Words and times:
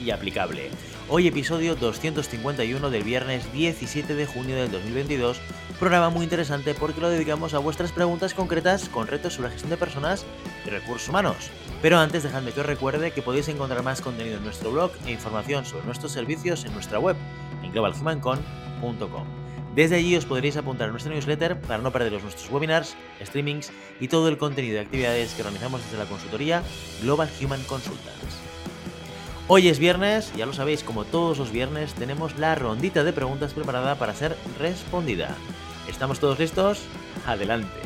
y 0.00 0.10
aplicable. 0.10 0.70
Hoy 1.08 1.28
episodio 1.28 1.76
251 1.76 2.90
del 2.90 3.02
viernes 3.04 3.52
17 3.52 4.14
de 4.14 4.26
junio 4.26 4.56
del 4.56 4.70
2022, 4.70 5.40
programa 5.78 6.10
muy 6.10 6.24
interesante 6.24 6.74
porque 6.74 7.00
lo 7.00 7.08
dedicamos 7.08 7.54
a 7.54 7.58
vuestras 7.58 7.92
preguntas 7.92 8.34
concretas 8.34 8.88
con 8.88 9.06
retos 9.06 9.34
sobre 9.34 9.50
gestión 9.50 9.70
de 9.70 9.76
personas 9.76 10.26
y 10.66 10.70
recursos 10.70 11.08
humanos. 11.08 11.50
Pero 11.82 11.98
antes 11.98 12.22
dejadme 12.22 12.52
que 12.52 12.60
os 12.60 12.66
recuerde 12.66 13.12
que 13.12 13.22
podéis 13.22 13.48
encontrar 13.48 13.82
más 13.82 14.00
contenido 14.00 14.38
en 14.38 14.44
nuestro 14.44 14.72
blog 14.72 14.90
e 15.06 15.12
información 15.12 15.64
sobre 15.64 15.86
nuestros 15.86 16.12
servicios 16.12 16.64
en 16.64 16.72
nuestra 16.72 16.98
web, 16.98 17.16
en 17.62 17.72
globalhumancon.com. 17.72 19.46
Desde 19.76 19.96
allí 19.96 20.16
os 20.16 20.24
podréis 20.24 20.56
apuntar 20.56 20.88
a 20.88 20.90
nuestra 20.90 21.12
newsletter 21.12 21.60
para 21.60 21.82
no 21.82 21.92
perderos 21.92 22.22
nuestros 22.22 22.50
webinars, 22.50 22.96
streamings 23.22 23.70
y 24.00 24.08
todo 24.08 24.28
el 24.28 24.38
contenido 24.38 24.76
de 24.76 24.80
actividades 24.80 25.34
que 25.34 25.42
organizamos 25.42 25.82
desde 25.84 25.98
la 25.98 26.06
consultoría 26.06 26.62
Global 27.02 27.28
Human 27.42 27.62
Consultants. 27.64 28.45
Hoy 29.48 29.68
es 29.68 29.78
viernes, 29.78 30.32
ya 30.34 30.44
lo 30.44 30.52
sabéis, 30.52 30.82
como 30.82 31.04
todos 31.04 31.38
los 31.38 31.52
viernes 31.52 31.94
tenemos 31.94 32.36
la 32.36 32.56
rondita 32.56 33.04
de 33.04 33.12
preguntas 33.12 33.52
preparada 33.52 33.94
para 33.94 34.12
ser 34.12 34.36
respondida. 34.58 35.36
¿Estamos 35.88 36.18
todos 36.18 36.40
listos? 36.40 36.82
Adelante. 37.26 37.78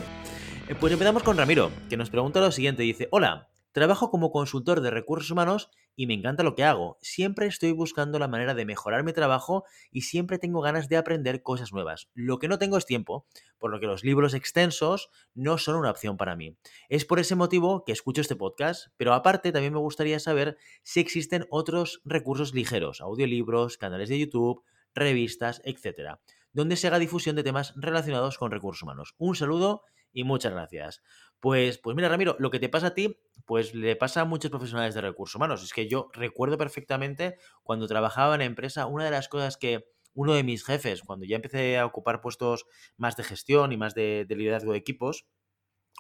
Eh, 0.69 0.75
pues 0.75 0.91
empezamos 0.91 1.23
con 1.23 1.37
Ramiro, 1.37 1.71
que 1.91 1.99
nos 1.99 2.09
pregunta 2.09 2.41
lo 2.41 2.51
siguiente. 2.51 2.83
Dice, 2.83 3.09
hola, 3.11 3.50
Trabajo 3.73 4.11
como 4.11 4.33
consultor 4.33 4.81
de 4.81 4.91
recursos 4.91 5.31
humanos 5.31 5.71
y 5.95 6.07
me 6.07 6.15
encanta 6.15 6.43
lo 6.43 6.55
que 6.55 6.65
hago. 6.65 6.99
Siempre 7.03 7.47
estoy 7.47 7.73
buscando 7.73 8.19
la 8.19 8.27
manera 8.27 8.55
de 8.55 8.65
mejorar 8.65 9.05
mi 9.05 9.13
trabajo 9.13 9.65
y 9.91 10.03
siempre 10.03 10.39
tengo 10.39 10.61
ganas 10.61 10.89
de 10.89 10.97
aprender 10.97 11.43
cosas 11.43 11.73
nuevas. 11.73 12.09
Lo 12.15 12.39
que 12.39 12.49
no 12.49 12.59
tengo 12.59 12.77
es 12.77 12.87
tiempo, 12.87 13.27
por 13.59 13.71
lo 13.71 13.79
que 13.79 13.87
los 13.87 14.03
libros 14.03 14.35
extensos 14.35 15.11
no 15.35 15.57
son 15.59 15.77
una 15.77 15.91
opción 15.91 16.17
para 16.17 16.35
mí. 16.35 16.57
Es 16.89 17.05
por 17.05 17.21
ese 17.21 17.37
motivo 17.37 17.85
que 17.85 17.93
escucho 17.93 18.21
este 18.23 18.35
podcast, 18.35 18.89
pero 18.97 19.15
aparte 19.15 19.53
también 19.53 19.73
me 19.73 19.79
gustaría 19.79 20.19
saber 20.19 20.57
si 20.83 21.01
existen 21.01 21.47
otros 21.51 22.01
recursos 22.05 22.55
ligeros, 22.55 23.01
audiolibros, 23.01 23.79
canales 23.79 24.09
de 24.09 24.19
YouTube, 24.19 24.65
revistas, 24.95 25.63
etc., 25.65 26.19
donde 26.53 26.75
se 26.77 26.89
haga 26.89 26.99
difusión 26.99 27.37
de 27.37 27.45
temas 27.45 27.73
relacionados 27.77 28.37
con 28.37 28.51
recursos 28.51 28.83
humanos. 28.83 29.15
Un 29.19 29.37
saludo 29.37 29.83
y 30.13 30.25
muchas 30.25 30.53
gracias. 30.53 31.03
Pues, 31.41 31.79
pues 31.79 31.97
mira, 31.97 32.09
Ramiro, 32.09 32.37
lo 32.39 32.51
que 32.51 32.61
te 32.61 32.69
pasa 32.69 32.89
a 32.89 32.95
ti 32.95 33.17
pues 33.51 33.75
le 33.75 33.97
pasa 33.97 34.21
a 34.21 34.25
muchos 34.25 34.49
profesionales 34.49 34.95
de 34.95 35.01
recursos 35.01 35.35
humanos. 35.35 35.65
Es 35.65 35.73
que 35.73 35.89
yo 35.89 36.09
recuerdo 36.13 36.57
perfectamente 36.57 37.37
cuando 37.65 37.89
trabajaba 37.89 38.37
en 38.37 38.43
empresa, 38.43 38.87
una 38.87 39.05
de 39.05 39.11
las 39.11 39.29
cosas 39.29 39.57
que 39.57 39.89
uno 40.15 40.35
de 40.35 40.45
mis 40.45 40.65
jefes, 40.65 41.03
cuando 41.03 41.27
ya 41.27 41.35
empecé 41.35 41.77
a 41.77 41.85
ocupar 41.85 42.21
puestos 42.21 42.67
más 42.97 43.17
de 43.17 43.25
gestión 43.25 43.73
y 43.73 43.77
más 43.77 43.95
de, 43.95 44.25
liderazgo 44.29 44.71
de 44.71 44.79
equipos, 44.79 45.27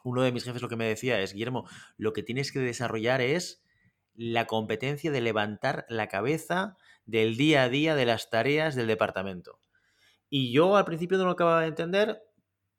uno 0.04 0.22
de 0.22 0.30
mis 0.30 0.44
jefes 0.44 0.62
lo 0.62 0.68
que 0.68 0.76
me 0.76 0.86
decía 0.86 1.20
es, 1.20 1.32
Guillermo, 1.32 1.68
lo 1.96 2.12
que 2.12 2.22
tienes 2.22 2.52
que 2.52 2.60
desarrollar 2.60 3.20
es 3.20 3.64
la 4.14 4.46
competencia 4.46 5.10
de 5.10 5.20
levantar 5.20 5.86
la 5.88 6.06
cabeza 6.06 6.76
del 7.04 7.36
día 7.36 7.64
a 7.64 7.68
día 7.68 7.96
de 7.96 8.06
las 8.06 8.30
tareas 8.30 8.76
del 8.76 8.86
departamento. 8.86 9.60
Y 10.28 10.52
yo 10.52 10.76
al 10.76 10.84
principio 10.84 11.18
no 11.18 11.24
lo 11.24 11.32
acababa 11.32 11.62
de 11.62 11.66
entender, 11.66 12.22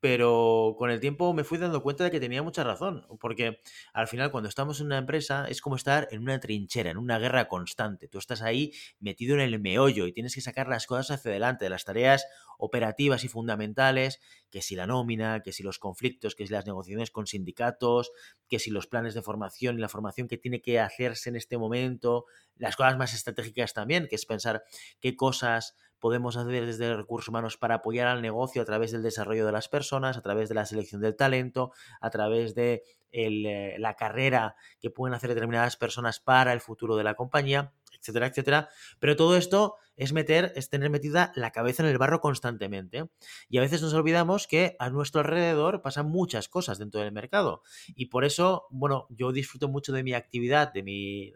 pero 0.02 0.74
con 0.76 0.90
el 0.90 0.98
tiempo 0.98 1.32
me 1.32 1.44
fui 1.44 1.58
dando 1.58 1.80
cuenta 1.80 2.02
de 2.02 2.10
que 2.10 2.18
tenía 2.18 2.42
mucha 2.42 2.64
razón, 2.64 3.06
porque 3.20 3.60
al 3.92 4.08
final 4.08 4.32
cuando 4.32 4.48
estamos 4.48 4.80
en 4.80 4.86
una 4.86 4.98
empresa 4.98 5.46
es 5.48 5.60
como 5.60 5.76
estar 5.76 6.08
en 6.10 6.22
una 6.22 6.40
trinchera, 6.40 6.90
en 6.90 6.96
una 6.96 7.20
guerra 7.20 7.46
constante. 7.46 8.08
Tú 8.08 8.18
estás 8.18 8.42
ahí 8.42 8.72
metido 8.98 9.36
en 9.36 9.40
el 9.42 9.60
meollo 9.60 10.08
y 10.08 10.12
tienes 10.12 10.34
que 10.34 10.40
sacar 10.40 10.66
las 10.66 10.88
cosas 10.88 11.12
hacia 11.12 11.30
adelante, 11.30 11.66
de 11.66 11.70
las 11.70 11.84
tareas 11.84 12.26
operativas 12.58 13.22
y 13.22 13.28
fundamentales, 13.28 14.18
que 14.50 14.60
si 14.60 14.74
la 14.74 14.88
nómina, 14.88 15.40
que 15.40 15.52
si 15.52 15.62
los 15.62 15.78
conflictos, 15.78 16.34
que 16.34 16.48
si 16.48 16.52
las 16.52 16.66
negociaciones 16.66 17.12
con 17.12 17.28
sindicatos, 17.28 18.10
que 18.48 18.58
si 18.58 18.72
los 18.72 18.88
planes 18.88 19.14
de 19.14 19.22
formación 19.22 19.78
y 19.78 19.82
la 19.82 19.88
formación 19.88 20.26
que 20.26 20.36
tiene 20.36 20.60
que 20.60 20.80
hacerse 20.80 21.30
en 21.30 21.36
este 21.36 21.58
momento, 21.58 22.24
las 22.56 22.74
cosas 22.74 22.98
más 22.98 23.14
estratégicas 23.14 23.72
también, 23.72 24.08
que 24.08 24.16
es 24.16 24.26
pensar 24.26 24.64
qué 25.00 25.14
cosas 25.14 25.76
podemos 26.02 26.36
hacer 26.36 26.66
desde 26.66 26.96
recursos 26.96 27.28
humanos 27.28 27.56
para 27.56 27.76
apoyar 27.76 28.08
al 28.08 28.22
negocio 28.22 28.60
a 28.60 28.64
través 28.64 28.90
del 28.90 29.04
desarrollo 29.04 29.46
de 29.46 29.52
las 29.52 29.68
personas, 29.68 30.16
a 30.16 30.20
través 30.20 30.48
de 30.48 30.56
la 30.56 30.66
selección 30.66 31.00
del 31.00 31.14
talento, 31.14 31.70
a 32.00 32.10
través 32.10 32.56
de 32.56 32.82
eh, 33.12 33.76
la 33.78 33.94
carrera 33.94 34.56
que 34.80 34.90
pueden 34.90 35.14
hacer 35.14 35.28
determinadas 35.28 35.76
personas 35.76 36.18
para 36.18 36.52
el 36.54 36.60
futuro 36.60 36.96
de 36.96 37.04
la 37.04 37.14
compañía, 37.14 37.72
etcétera, 37.96 38.26
etcétera. 38.26 38.68
Pero 38.98 39.14
todo 39.14 39.36
esto 39.36 39.76
es 39.94 40.12
meter, 40.12 40.52
es 40.56 40.68
tener 40.68 40.90
metida 40.90 41.30
la 41.36 41.52
cabeza 41.52 41.84
en 41.84 41.90
el 41.90 41.98
barro 41.98 42.20
constantemente. 42.20 43.08
Y 43.48 43.58
a 43.58 43.60
veces 43.60 43.80
nos 43.80 43.94
olvidamos 43.94 44.48
que 44.48 44.74
a 44.80 44.90
nuestro 44.90 45.20
alrededor 45.20 45.82
pasan 45.82 46.08
muchas 46.08 46.48
cosas 46.48 46.78
dentro 46.80 47.00
del 47.00 47.12
mercado. 47.12 47.62
Y 47.94 48.06
por 48.06 48.24
eso, 48.24 48.66
bueno, 48.70 49.06
yo 49.10 49.30
disfruto 49.30 49.68
mucho 49.68 49.92
de 49.92 50.02
mi 50.02 50.14
actividad, 50.14 50.72
de 50.72 50.82
mi 50.82 51.32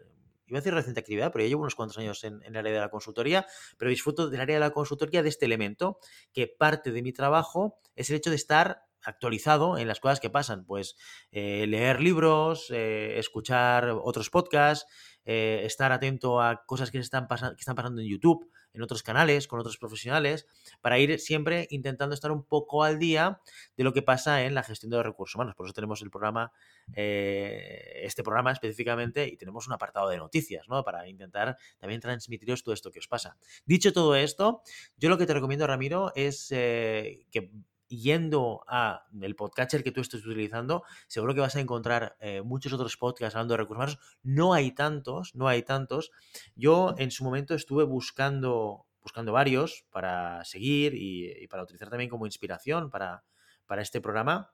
iba 0.47 0.57
a 0.57 0.61
decir 0.61 0.73
reciente 0.73 0.99
actividad, 0.99 1.31
pero 1.31 1.43
ya 1.43 1.49
llevo 1.49 1.61
unos 1.61 1.75
cuantos 1.75 1.97
años 1.97 2.23
en, 2.23 2.41
el 2.43 2.55
área 2.55 2.73
de 2.73 2.79
la 2.79 2.89
consultoría, 2.89 3.45
pero 3.77 3.89
disfruto 3.89 4.29
del 4.29 4.41
área 4.41 4.55
de 4.55 4.59
la 4.61 4.71
consultoría 4.71 5.23
de 5.23 5.29
este 5.29 5.45
elemento, 5.45 5.99
que 6.33 6.47
parte 6.47 6.91
de 6.91 7.01
mi 7.01 7.13
trabajo 7.13 7.79
es 7.95 8.09
el 8.09 8.17
hecho 8.17 8.29
de 8.29 8.35
estar 8.35 8.83
actualizado 9.03 9.77
en 9.77 9.87
las 9.87 9.99
cosas 9.99 10.19
que 10.19 10.29
pasan, 10.29 10.65
pues 10.65 10.97
eh, 11.31 11.65
leer 11.67 12.01
libros, 12.01 12.69
eh, 12.71 13.17
escuchar 13.19 13.89
otros 13.89 14.29
podcasts, 14.29 14.85
eh, 15.23 15.61
estar 15.63 15.91
atento 15.91 16.41
a 16.41 16.65
cosas 16.65 16.91
que, 16.91 16.99
están 16.99 17.27
que 17.27 17.59
están 17.59 17.75
pasando 17.75 18.01
en 18.01 18.07
YouTube, 18.07 18.49
en 18.73 18.81
otros 18.81 19.03
canales, 19.03 19.47
con 19.47 19.59
otros 19.59 19.77
profesionales, 19.77 20.47
para 20.81 20.99
ir 20.99 21.19
siempre 21.19 21.67
intentando 21.71 22.13
estar 22.13 22.31
un 22.31 22.43
poco 22.43 22.83
al 22.83 22.99
día 22.99 23.41
de 23.75 23.83
lo 23.83 23.93
que 23.93 24.01
pasa 24.01 24.43
en 24.43 24.55
la 24.55 24.63
gestión 24.63 24.89
de 24.89 24.97
los 24.97 25.05
recursos 25.05 25.35
humanos. 25.35 25.55
Por 25.55 25.65
eso 25.65 25.73
tenemos 25.73 26.01
el 26.01 26.09
programa, 26.09 26.51
eh, 26.93 28.01
este 28.03 28.23
programa 28.23 28.51
específicamente, 28.51 29.27
y 29.27 29.37
tenemos 29.37 29.67
un 29.67 29.73
apartado 29.73 30.09
de 30.09 30.17
noticias, 30.17 30.67
¿no? 30.69 30.83
Para 30.83 31.07
intentar 31.07 31.57
también 31.79 32.01
transmitiros 32.01 32.63
todo 32.63 32.73
esto 32.73 32.91
que 32.91 32.99
os 32.99 33.07
pasa. 33.07 33.37
Dicho 33.65 33.93
todo 33.93 34.15
esto, 34.15 34.61
yo 34.97 35.09
lo 35.09 35.17
que 35.17 35.25
te 35.25 35.33
recomiendo, 35.33 35.67
Ramiro, 35.67 36.11
es 36.15 36.51
eh, 36.51 37.25
que 37.31 37.51
yendo 37.89 38.63
a 38.67 39.07
el 39.21 39.35
podcatcher 39.35 39.83
que 39.83 39.91
tú 39.91 40.01
estés 40.01 40.25
utilizando, 40.25 40.83
seguro 41.07 41.33
que 41.33 41.41
vas 41.41 41.55
a 41.55 41.59
encontrar 41.59 42.17
eh, 42.19 42.41
muchos 42.41 42.73
otros 42.73 42.97
podcasts 42.97 43.35
hablando 43.35 43.53
de 43.53 43.57
recursos 43.57 43.77
humanos. 43.77 44.17
No 44.23 44.53
hay 44.53 44.71
tantos, 44.71 45.35
no 45.35 45.47
hay 45.47 45.63
tantos. 45.63 46.11
Yo 46.55 46.95
en 46.97 47.11
su 47.11 47.23
momento 47.23 47.55
estuve 47.55 47.83
buscando, 47.83 48.85
buscando 49.01 49.31
varios 49.31 49.85
para 49.91 50.43
seguir 50.45 50.93
y, 50.95 51.47
para 51.47 51.63
utilizar 51.63 51.89
también 51.89 52.09
como 52.09 52.25
inspiración 52.25 52.89
para, 52.89 53.23
para 53.65 53.81
este 53.81 54.01
programa. 54.01 54.51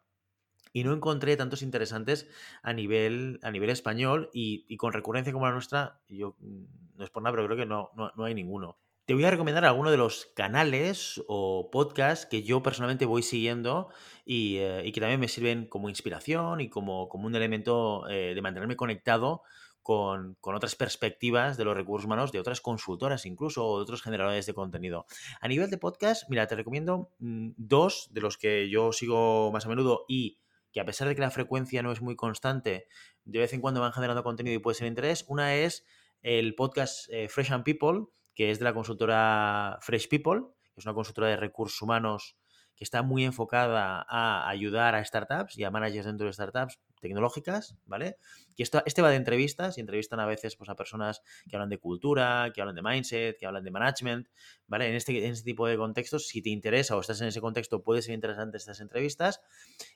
Y 0.75 0.83
no 0.83 0.93
encontré 0.93 1.37
tantos 1.37 1.61
interesantes 1.61 2.27
a 2.63 2.73
nivel, 2.73 3.39
a 3.43 3.51
nivel 3.51 3.69
español 3.69 4.31
y, 4.33 4.75
con 4.77 4.91
recurrencia 4.91 5.31
como 5.31 5.45
la 5.45 5.51
nuestra, 5.51 6.01
yo 6.07 6.35
mm, 6.39 6.63
no 6.95 7.03
es 7.03 7.11
por 7.11 7.21
nada, 7.21 7.35
pero 7.35 7.45
creo 7.45 7.57
que 7.57 7.65
no, 7.65 7.91
no, 7.95 8.11
no 8.15 8.25
hay 8.25 8.33
ninguno. 8.33 8.79
Te 9.05 9.13
voy 9.13 9.25
a 9.25 9.31
recomendar 9.31 9.65
algunos 9.65 9.91
de 9.91 9.97
los 9.97 10.27
canales 10.33 11.21
o 11.27 11.69
podcasts 11.69 12.25
que 12.25 12.43
yo 12.43 12.63
personalmente 12.63 13.05
voy 13.05 13.21
siguiendo 13.21 13.89
y, 14.23 14.59
eh, 14.59 14.89
que 14.93 15.01
también 15.01 15.19
me 15.19 15.27
sirven 15.27 15.67
como 15.67 15.89
inspiración 15.89 16.61
y 16.61 16.69
como, 16.69 17.09
como 17.09 17.27
un 17.27 17.35
elemento 17.35 18.07
eh, 18.07 18.33
de 18.33 18.41
mantenerme 18.41 18.77
conectado 18.77 19.41
con, 19.81 20.37
otras 20.39 20.75
perspectivas 20.75 21.57
de 21.57 21.65
los 21.65 21.75
recursos 21.75 22.05
humanos, 22.05 22.31
de 22.31 22.39
otras 22.39 22.61
consultoras 22.61 23.25
incluso, 23.25 23.67
o 23.67 23.77
de 23.77 23.83
otros 23.83 24.01
generadores 24.01 24.45
de 24.45 24.53
contenido. 24.53 25.05
A 25.41 25.49
nivel 25.49 25.69
de 25.69 25.77
podcast, 25.77 26.23
mira, 26.29 26.47
te 26.47 26.55
recomiendo 26.55 27.09
mm, 27.19 27.49
dos 27.57 28.07
de 28.11 28.21
los 28.21 28.37
que 28.37 28.69
yo 28.69 28.93
sigo 28.93 29.51
más 29.51 29.65
a 29.65 29.69
menudo 29.69 30.05
y 30.07 30.39
que 30.71 30.79
a 30.79 30.85
pesar 30.85 31.09
de 31.09 31.15
que 31.15 31.21
la 31.21 31.29
frecuencia 31.29 31.83
no 31.83 31.91
es 31.91 32.01
muy 32.01 32.15
constante, 32.15 32.87
de 33.25 33.39
vez 33.39 33.51
en 33.51 33.59
cuando 33.59 33.81
van 33.81 33.91
generando 33.91 34.23
contenido 34.23 34.55
y 34.55 34.59
puede 34.59 34.75
ser 34.75 34.87
interés. 34.87 35.25
Una 35.27 35.55
es 35.55 35.85
el 36.21 36.55
podcast 36.55 37.09
eh, 37.09 37.27
Fresh 37.27 37.51
and 37.51 37.65
People, 37.65 38.07
que 38.33 38.51
es 38.51 38.59
de 38.59 38.65
la 38.65 38.73
consultora 38.73 39.77
Fresh 39.81 40.09
People, 40.09 40.41
que 40.73 40.79
es 40.79 40.85
una 40.85 40.93
consultora 40.93 41.27
de 41.27 41.37
recursos 41.37 41.81
humanos 41.81 42.37
que 42.75 42.83
está 42.83 43.03
muy 43.03 43.23
enfocada 43.23 44.03
a 44.07 44.49
ayudar 44.49 44.95
a 44.95 45.05
startups 45.05 45.57
y 45.57 45.63
a 45.63 45.71
managers 45.71 46.05
dentro 46.05 46.25
de 46.25 46.33
startups 46.33 46.79
tecnológicas, 46.99 47.75
¿vale? 47.85 48.17
Esto, 48.57 48.81
este 48.85 49.01
va 49.01 49.09
de 49.09 49.17
entrevistas 49.17 49.77
y 49.77 49.81
entrevistan 49.81 50.19
a 50.19 50.25
veces 50.25 50.55
pues, 50.55 50.69
a 50.69 50.75
personas 50.75 51.21
que 51.47 51.55
hablan 51.55 51.69
de 51.69 51.77
cultura, 51.77 52.51
que 52.53 52.61
hablan 52.61 52.75
de 52.75 52.81
mindset, 52.81 53.37
que 53.37 53.45
hablan 53.45 53.63
de 53.63 53.71
management, 53.71 54.27
¿vale? 54.67 54.87
En 54.87 54.95
este, 54.95 55.25
en 55.25 55.33
este 55.33 55.43
tipo 55.43 55.67
de 55.67 55.77
contextos, 55.77 56.27
si 56.27 56.41
te 56.41 56.49
interesa 56.49 56.95
o 56.95 57.01
estás 57.01 57.21
en 57.21 57.27
ese 57.27 57.41
contexto, 57.41 57.83
puede 57.83 58.01
ser 58.01 58.15
interesante 58.15 58.57
estas 58.57 58.79
entrevistas. 58.79 59.41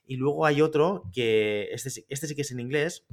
Y 0.06 0.18
luego 0.18 0.46
hay 0.46 0.62
otro 0.62 1.10
que, 1.14 1.70
este, 1.72 2.06
este 2.10 2.28
sí 2.28 2.36
que 2.36 2.42
es 2.42 2.52
en 2.52 2.60
inglés, 2.60 3.06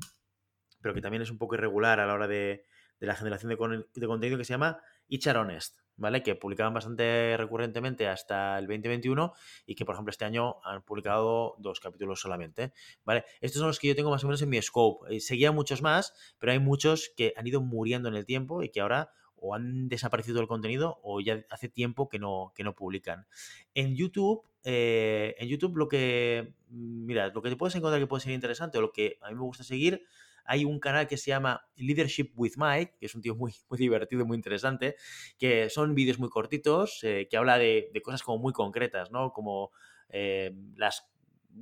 pero 0.82 0.93
que 0.94 1.00
también 1.00 1.23
es 1.23 1.31
un 1.31 1.38
poco 1.38 1.55
irregular 1.55 2.00
a 2.00 2.06
la 2.06 2.15
hora 2.15 2.27
de, 2.27 2.65
de 3.00 3.06
la 3.06 3.17
generación 3.17 3.50
de, 3.50 4.06
contenido 4.06 4.38
que 4.38 4.44
se 4.44 4.53
llama 4.53 4.81
Ichar 5.09 5.37
Honest, 5.37 5.79
¿vale? 5.97 6.23
Que 6.23 6.35
publicaban 6.35 6.75
bastante 6.75 7.37
recurrentemente 7.37 8.09
hasta 8.09 8.59
el 8.59 8.67
2021 8.67 9.33
y 9.67 9.75
que, 9.75 9.85
por 9.85 9.95
ejemplo, 9.95 10.11
este 10.11 10.25
año 10.25 10.56
han 10.65 10.83
publicado 10.83 11.55
dos 11.59 11.81
capítulos 11.81 12.21
solamente, 12.21 12.73
¿vale? 13.05 13.25
Estos 13.41 13.61
son 13.61 13.69
los 13.69 13.79
que 13.79 13.89
yo 13.89 13.95
tengo 13.95 14.11
más 14.11 14.25
o 14.25 14.27
menos 14.27 14.43
en 14.43 14.49
mi 14.49 14.61
scope. 14.61 15.15
Eh, 15.15 15.21
seguía 15.21 15.53
muchos 15.53 15.83
más, 15.83 16.15
pero 16.39 16.53
hay 16.53 16.59
muchos 16.59 17.12
que 17.17 17.33
han 17.37 17.47
ido 17.47 17.61
muriendo 17.61 18.09
en 18.09 18.17
el 18.17 18.27
tiempo 18.27 18.62
y 18.62 18.71
que 18.71 18.81
ahora 18.81 19.11
o 19.37 19.55
han 19.55 19.89
desaparecido 19.89 20.41
el 20.41 20.49
contenido 20.49 21.01
o 21.03 21.21
ya 21.21 21.45
hace 21.51 21.69
tiempo 21.69 22.09
que 22.09 22.19
no, 22.19 22.53
que 22.55 22.65
no 22.65 22.75
publican. 22.75 23.27
En 23.75 23.95
YouTube, 23.95 24.43
eh, 24.65 25.35
en 25.39 25.49
YouTube 25.49 25.77
lo 25.77 25.87
que, 25.87 26.55
mira, 26.69 27.29
lo 27.29 27.43
que 27.43 27.51
te 27.51 27.56
puedes 27.56 27.75
encontrar 27.75 28.01
que 28.01 28.06
puede 28.06 28.23
ser 28.23 28.33
interesante 28.33 28.79
o 28.79 28.81
lo 28.81 28.93
que 28.93 29.19
a 29.21 29.29
mí 29.29 29.35
me 29.35 29.43
gusta 29.43 29.62
seguir 29.62 30.03
hay 30.44 30.64
un 30.64 30.79
canal 30.81 31.06
que 31.06 31.17
se 31.17 31.31
llama 31.31 31.67
Leadership 31.76 32.32
with 32.37 32.52
Mike, 32.56 32.96
que 32.99 33.06
es 33.06 33.14
un 33.14 33.23
tío 33.23 33.35
muy, 33.35 33.52
muy 33.69 33.79
divertido 33.79 34.25
muy 34.26 34.37
interesante, 34.37 34.96
que 35.38 35.70
son 35.70 35.94
vídeos 35.94 36.19
muy 36.19 36.29
cortitos, 36.29 37.00
eh, 37.02 37.29
que 37.31 37.37
habla 37.37 37.58
de, 37.58 37.91
cosas 38.02 38.23
como 38.23 38.38
muy 38.38 38.52
concretas, 38.52 39.11
¿no? 39.11 39.32
Como 39.32 39.70
eh, 40.08 40.52
las 40.76 41.08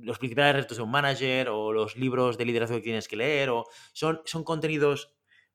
los 0.01 0.17
principales 0.17 0.55
retos 0.55 0.77
de 0.77 0.83
un 0.83 0.89
manager 0.89 1.49
o 1.49 1.71
los 1.71 1.95
libros 1.95 2.37
de 2.37 2.45
liderazgo 2.45 2.77
que 2.77 2.81
tienes 2.81 3.07
que 3.07 3.15
leer 3.15 3.51
o 3.51 3.65
son, 3.93 4.21
son 4.25 4.43
contenidos 4.43 5.13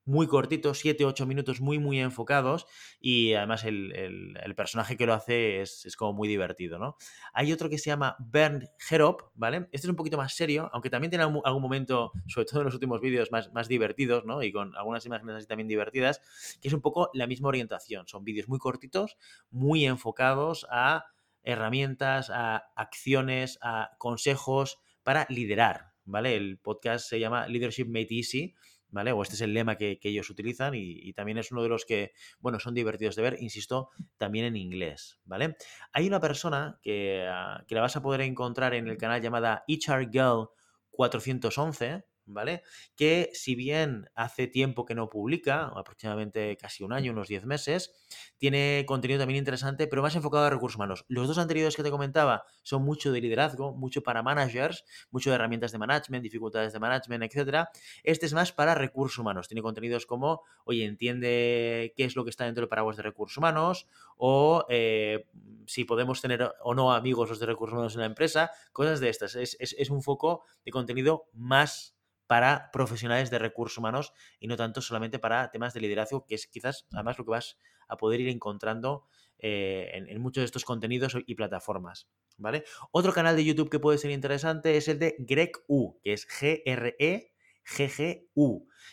muy 0.09 0.25
cortitos, 0.25 0.79
7, 0.79 1.05
8 1.05 1.27
minutos 1.27 1.61
muy, 1.61 1.77
muy 1.77 1.99
enfocados 1.99 2.65
y 2.99 3.35
además 3.35 3.63
el, 3.63 4.33
personaje 4.57 4.97
que 4.97 5.05
lo 5.05 5.13
hace 5.13 5.61
es, 5.61 5.95
como 5.95 6.13
muy 6.13 6.27
divertido, 6.27 6.79
¿no? 6.79 6.97
Hay 7.31 7.53
otro 7.53 7.69
que 7.69 7.77
se 7.77 7.91
llama 7.91 8.15
Bernd 8.17 8.67
Herop, 8.89 9.29
¿vale? 9.35 9.67
Este 9.71 9.85
es 9.85 9.89
un 9.89 9.95
poquito 9.95 10.17
más 10.17 10.33
serio, 10.33 10.67
aunque 10.73 10.89
también 10.89 11.11
tiene 11.11 11.23
algún, 11.23 11.61
momento, 11.61 12.11
sobre 12.27 12.47
todo 12.47 12.61
en 12.61 12.65
los 12.65 12.73
últimos 12.73 13.01
vídeos, 13.01 13.31
más, 13.31 13.53
más 13.53 13.67
divertidos, 13.67 14.25
¿no? 14.25 14.41
Y 14.41 14.51
con 14.51 14.75
algunas 14.75 15.05
imágenes 15.05 15.35
así 15.35 15.45
también 15.45 15.67
divertidas, 15.67 16.21
que 16.59 16.69
es 16.69 16.73
un 16.73 16.81
poco 16.81 17.11
la 17.13 17.27
misma 17.27 17.49
orientación. 17.49 18.07
Son 18.07 18.23
vídeos 18.23 18.49
muy 18.49 18.57
cortitos, 18.57 19.15
muy 19.51 19.85
enfocados 19.85 20.65
a 20.71 21.05
herramientas, 21.43 22.31
a 22.31 22.71
acciones, 22.75 23.59
a 23.61 23.91
consejos 23.99 24.79
para 25.03 25.27
liderar, 25.29 25.91
¿vale? 26.03 26.35
El 26.35 26.57
podcast 26.57 27.07
se 27.07 27.19
llama 27.19 27.47
Leadership 27.47 27.85
Made 27.85 28.07
Easy 28.09 28.55
¿vale? 28.89 29.11
O 29.11 29.21
este 29.21 29.35
es 29.35 29.41
el 29.41 29.53
lema 29.53 29.75
que, 29.75 29.99
ellos 30.01 30.29
utilizan 30.29 30.73
y, 30.75 31.13
también 31.13 31.37
es 31.37 31.51
uno 31.51 31.61
de 31.63 31.69
los 31.69 31.85
que, 31.85 32.13
bueno, 32.39 32.59
son 32.59 32.73
divertidos 32.73 33.15
de 33.15 33.21
ver, 33.21 33.37
insisto, 33.39 33.89
también 34.17 34.45
en 34.45 34.55
inglés, 34.55 35.19
¿vale? 35.25 35.55
Hay 35.93 36.07
una 36.07 36.19
persona 36.19 36.79
que, 36.81 37.27
ah, 37.29 37.63
que 37.67 37.75
la 37.75 37.81
vas 37.81 37.95
a 37.95 38.01
poder 38.01 38.21
encontrar 38.21 38.73
en 38.73 38.87
el 38.87 38.97
canal 38.97 39.21
llamada 39.21 39.63
HR 39.67 40.09
Girl 40.11 40.49
411, 40.91 42.03
¿vale? 42.33 42.63
Que 42.95 43.29
si 43.33 43.55
bien 43.55 44.09
hace 44.15 44.47
tiempo 44.47 44.85
que 44.85 44.95
no 44.95 45.09
publica, 45.09 45.71
aproximadamente 45.75 46.57
casi 46.57 46.83
un 46.83 46.93
año, 46.93 47.11
unos 47.11 47.27
10 47.27 47.45
meses, 47.45 47.93
tiene 48.37 48.85
contenido 48.87 49.19
también 49.19 49.39
interesante, 49.39 49.87
pero 49.87 50.01
más 50.01 50.15
enfocado 50.15 50.45
a 50.45 50.49
recursos 50.49 50.77
humanos. 50.77 51.05
Los 51.07 51.27
dos 51.27 51.37
anteriores 51.37 51.75
que 51.75 51.83
te 51.83 51.91
comentaba 51.91 52.43
son 52.63 52.83
mucho 52.83 53.11
de 53.11 53.21
liderazgo, 53.21 53.73
mucho 53.73 54.01
para 54.01 54.23
managers, 54.23 54.85
mucho 55.11 55.29
de 55.29 55.35
herramientas 55.35 55.71
de 55.71 55.77
management, 55.77 56.23
dificultades 56.23 56.73
de 56.73 56.79
management, 56.79 57.23
etc. 57.23 57.67
Este 58.03 58.25
es 58.25 58.33
más 58.33 58.51
para 58.51 58.75
recursos 58.75 59.17
humanos. 59.19 59.47
Tiene 59.47 59.61
contenidos 59.61 60.05
como, 60.05 60.43
oye, 60.63 60.85
entiende 60.85 61.93
qué 61.95 62.05
es 62.05 62.15
lo 62.15 62.23
que 62.23 62.29
está 62.29 62.45
dentro 62.45 62.61
del 62.61 62.69
paraguas 62.69 62.97
de 62.97 63.03
recursos 63.03 63.37
humanos 63.37 63.87
o 64.17 64.65
eh, 64.69 65.27
si 65.65 65.83
podemos 65.83 66.21
tener 66.21 66.53
o 66.63 66.73
no 66.73 66.93
amigos 66.93 67.29
los 67.29 67.39
de 67.39 67.45
recursos 67.45 67.73
humanos 67.73 67.95
en 67.95 68.01
la 68.01 68.07
empresa, 68.07 68.51
cosas 68.71 68.99
de 68.99 69.09
estas. 69.09 69.35
Es, 69.35 69.57
es 69.59 69.89
un 69.89 70.01
foco 70.01 70.43
de 70.63 70.71
contenido 70.71 71.25
más 71.33 71.98
para 72.29 72.69
profesionales 72.71 73.31
de 73.31 73.39
recursos 73.39 73.79
humanos 73.79 74.13
y 74.39 74.45
no 74.45 74.55
tanto 74.55 74.83
solamente 74.83 75.17
para 75.17 75.49
temas 75.49 75.73
de 75.73 75.81
liderazgo, 75.81 76.27
que 76.27 76.35
es 76.35 76.45
quizás 76.45 76.85
además 76.93 77.17
lo 77.17 77.25
que 77.25 77.31
vas 77.31 77.57
a 77.87 77.97
poder 77.97 78.21
ir 78.21 78.29
encontrando 78.29 79.07
eh, 79.39 79.89
en, 79.93 80.21
muchos 80.21 80.43
de 80.43 80.45
estos 80.45 80.63
contenidos 80.63 81.17
y 81.25 81.33
plataformas. 81.33 82.07
¿Vale? 82.37 82.65
Otro 82.91 83.13
canal 83.13 83.35
de 83.35 83.43
YouTube 83.43 83.71
que 83.71 83.79
puede 83.79 83.97
ser 83.97 84.11
interesante 84.11 84.77
es 84.77 84.87
el 84.87 84.99
de 84.99 85.15
Greg 85.17 85.53
U, 85.67 85.99
que 86.03 86.13
es 86.13 86.27
G-R-E-G-G-U. 86.27 87.07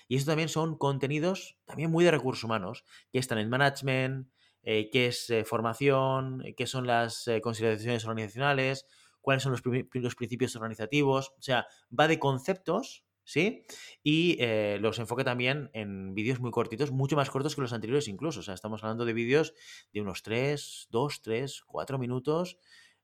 Y 0.09 0.17
estos 0.17 0.29
también 0.33 0.49
son 0.49 0.79
contenidos 0.79 1.59
también 1.67 1.91
muy 1.91 2.07
de 2.07 2.13
recursos 2.13 2.43
humanos, 2.43 2.85
que 3.13 3.19
están 3.19 3.37
en 3.37 3.51
management, 3.51 4.31
eh, 4.63 4.89
qué 4.91 5.09
es 5.09 5.29
eh, 5.29 5.45
formación, 5.45 6.43
qué 6.57 6.67
son 6.67 6.87
las 6.87 7.29
consideraciones 7.43 8.07
organizacionales, 8.07 8.87
cuáles 9.21 9.43
son 9.43 9.53
los, 9.53 9.61
los, 9.93 10.15
principios 10.15 10.57
organizativos. 10.57 11.35
O 11.39 11.43
sea, 11.43 11.67
va 11.93 12.09
de 12.09 12.19
conceptos 12.19 13.06
¿sí? 13.27 13.67
Y 14.03 14.37
eh, 14.41 14.79
los 14.81 14.99
enfoque 14.99 15.25
también 15.25 15.69
en 15.75 16.15
vídeos 16.15 16.41
muy 16.41 16.51
cortitos, 16.51 16.93
mucho 16.93 17.17
más 17.17 17.29
cortos 17.29 17.55
que 17.55 17.61
los 17.61 17.73
anteriores 17.75 18.09
incluso. 18.09 18.41
O 18.41 18.43
sea, 18.43 18.55
estamos 18.55 18.83
hablando 18.83 19.05
de 19.05 19.13
vídeos 19.13 19.53
de 19.93 20.01
unos 20.01 20.23
3, 20.23 20.89
2, 20.91 21.23
3, 21.23 21.63
4 21.67 21.99
minutos. 21.99 22.59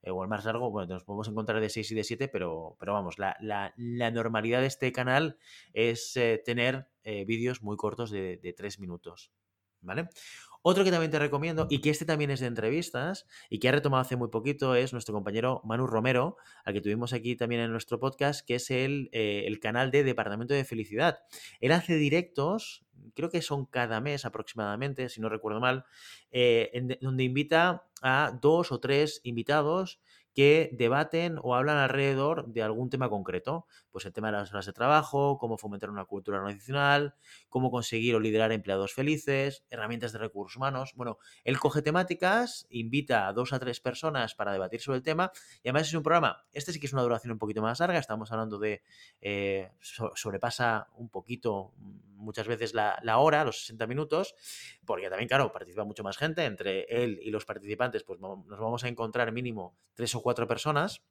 Eh, 0.05 0.11
o 0.11 0.23
el 0.23 0.29
más 0.29 0.45
largo, 0.45 0.71
bueno, 0.71 0.95
nos 0.95 1.05
podemos 1.05 1.29
encontrar 1.29 1.61
de 1.61 1.69
6 1.69 1.93
y 1.93 1.95
de 1.95 2.05
7, 2.05 2.29
pero, 2.29 2.77
pero 2.81 2.93
vamos, 2.93 3.19
la, 3.19 3.37
normalidad 3.77 4.61
de 4.61 4.67
este 4.67 4.91
canal 4.91 5.37
es 5.75 6.17
eh, 6.17 6.43
tener 6.45 6.89
vídeos 7.05 7.63
muy 7.63 7.77
cortos 7.77 8.11
de, 8.11 8.37
de 8.37 8.53
3 8.53 8.79
minutos. 8.79 9.33
¿Vale? 9.81 10.09
Otro 10.63 10.85
que 10.85 10.91
también 10.91 11.11
te 11.11 11.19
recomiendo, 11.19 11.67
y 11.69 11.81
que 11.81 11.91
este 11.91 12.05
también 12.05 12.31
es 12.31 12.41
de 12.41 12.47
entrevistas, 12.47 13.27
y 13.51 13.59
que 13.59 13.69
ha 13.69 13.73
retomado 13.73 14.01
hace 14.01 14.17
muy 14.17 14.29
poquito, 14.29 14.75
es 14.77 14.93
nuestro 14.93 15.13
compañero 15.13 15.61
Manu 15.65 15.87
Romero, 15.87 16.37
al 16.65 16.73
que 16.75 16.81
tuvimos 16.81 17.13
aquí 17.13 17.35
también 17.35 17.61
en 17.63 17.73
nuestro 17.73 17.99
podcast, 17.99 18.47
que 18.47 18.55
es 18.55 18.71
el, 18.71 19.09
eh, 19.13 19.45
el 19.47 19.59
canal 19.59 19.91
de 19.91 20.05
Departamento 20.05 20.55
de 20.55 20.65
Felicidad. 20.65 21.19
Él 21.61 21.73
hace 21.73 21.97
directos, 21.97 22.85
creo 23.15 23.29
que 23.29 23.43
son 23.43 23.67
cada 23.67 24.01
mes 24.01 24.25
aproximadamente, 24.25 25.09
si 25.09 25.21
no 25.21 25.29
recuerdo 25.29 25.61
mal, 25.61 25.85
eh, 26.31 26.71
donde 27.01 27.25
invita 27.25 27.85
a 28.01 28.39
dos 28.41 28.73
o 28.73 28.81
tres 28.81 29.21
invitados 29.25 30.01
que 30.35 30.71
debaten 30.73 31.39
o 31.43 31.55
hablan 31.55 31.77
alrededor 31.77 32.47
de 32.47 32.63
algún 32.63 32.89
tema 32.89 33.09
concreto. 33.09 33.67
Pues 33.93 34.07
el 34.07 34.13
tema 34.13 34.29
de 34.29 34.39
las 34.39 34.51
horas 34.51 34.67
de 34.67 34.73
trabajo, 34.73 35.39
cómo 35.39 35.59
fomentar 35.59 35.91
una 35.91 36.05
cultura 36.07 36.39
organizacional, 36.39 37.15
cómo 37.49 37.71
conseguir 37.71 38.15
o 38.17 38.21
liderar 38.21 38.51
empleados 38.51 38.93
felices, 38.95 39.65
herramientas 39.71 40.13
de 40.13 40.19
recursos 40.19 40.57
humanos. 40.57 40.95
Bueno, 40.97 41.19
él 41.45 41.59
coge 41.59 41.83
temáticas, 41.83 42.67
invita 42.71 43.29
a 43.29 43.33
dos 43.33 43.53
a 43.53 43.59
tres 43.59 43.81
personas 43.81 44.35
para 44.35 44.53
debatir 44.53 44.81
sobre 44.81 44.97
el 44.97 45.05
tema 45.05 45.31
y 45.63 45.69
además 45.69 45.89
es 45.89 45.95
un 45.95 46.03
programa, 46.03 46.45
este 46.53 46.73
sí 46.73 46.81
que 46.81 46.87
es 46.87 46.93
una 46.93 47.03
duración 47.03 47.33
un 47.33 47.39
poquito 47.39 47.63
más 47.63 47.81
larga, 47.81 47.99
estamos 47.99 48.33
hablando 48.33 48.59
de, 48.59 48.83
eh, 49.21 49.71
sobrepasa 50.15 50.89
un 50.97 51.09
poquito 51.09 51.73
muchas 52.23 52.47
veces 52.47 52.73
la, 52.73 52.99
la, 53.03 53.19
hora, 53.19 53.45
los 53.45 53.61
60 53.61 53.87
minutos, 53.87 54.35
porque 54.87 55.09
también, 55.11 55.29
claro, 55.29 55.53
participa 55.53 55.85
mucho 55.85 56.03
más 56.03 56.17
gente, 56.17 56.45
entre 56.45 56.85
él 56.85 57.19
y 57.23 57.31
los 57.31 57.45
participantes, 57.45 58.05
pues 58.05 58.21
nos 58.21 58.47
vamos 58.47 58.85
a 58.85 58.89
encontrar 58.89 59.33
mínimo 59.33 59.77
tres 59.95 60.15
o 60.15 60.23
cuatro 60.23 60.47
personas. 60.47 61.03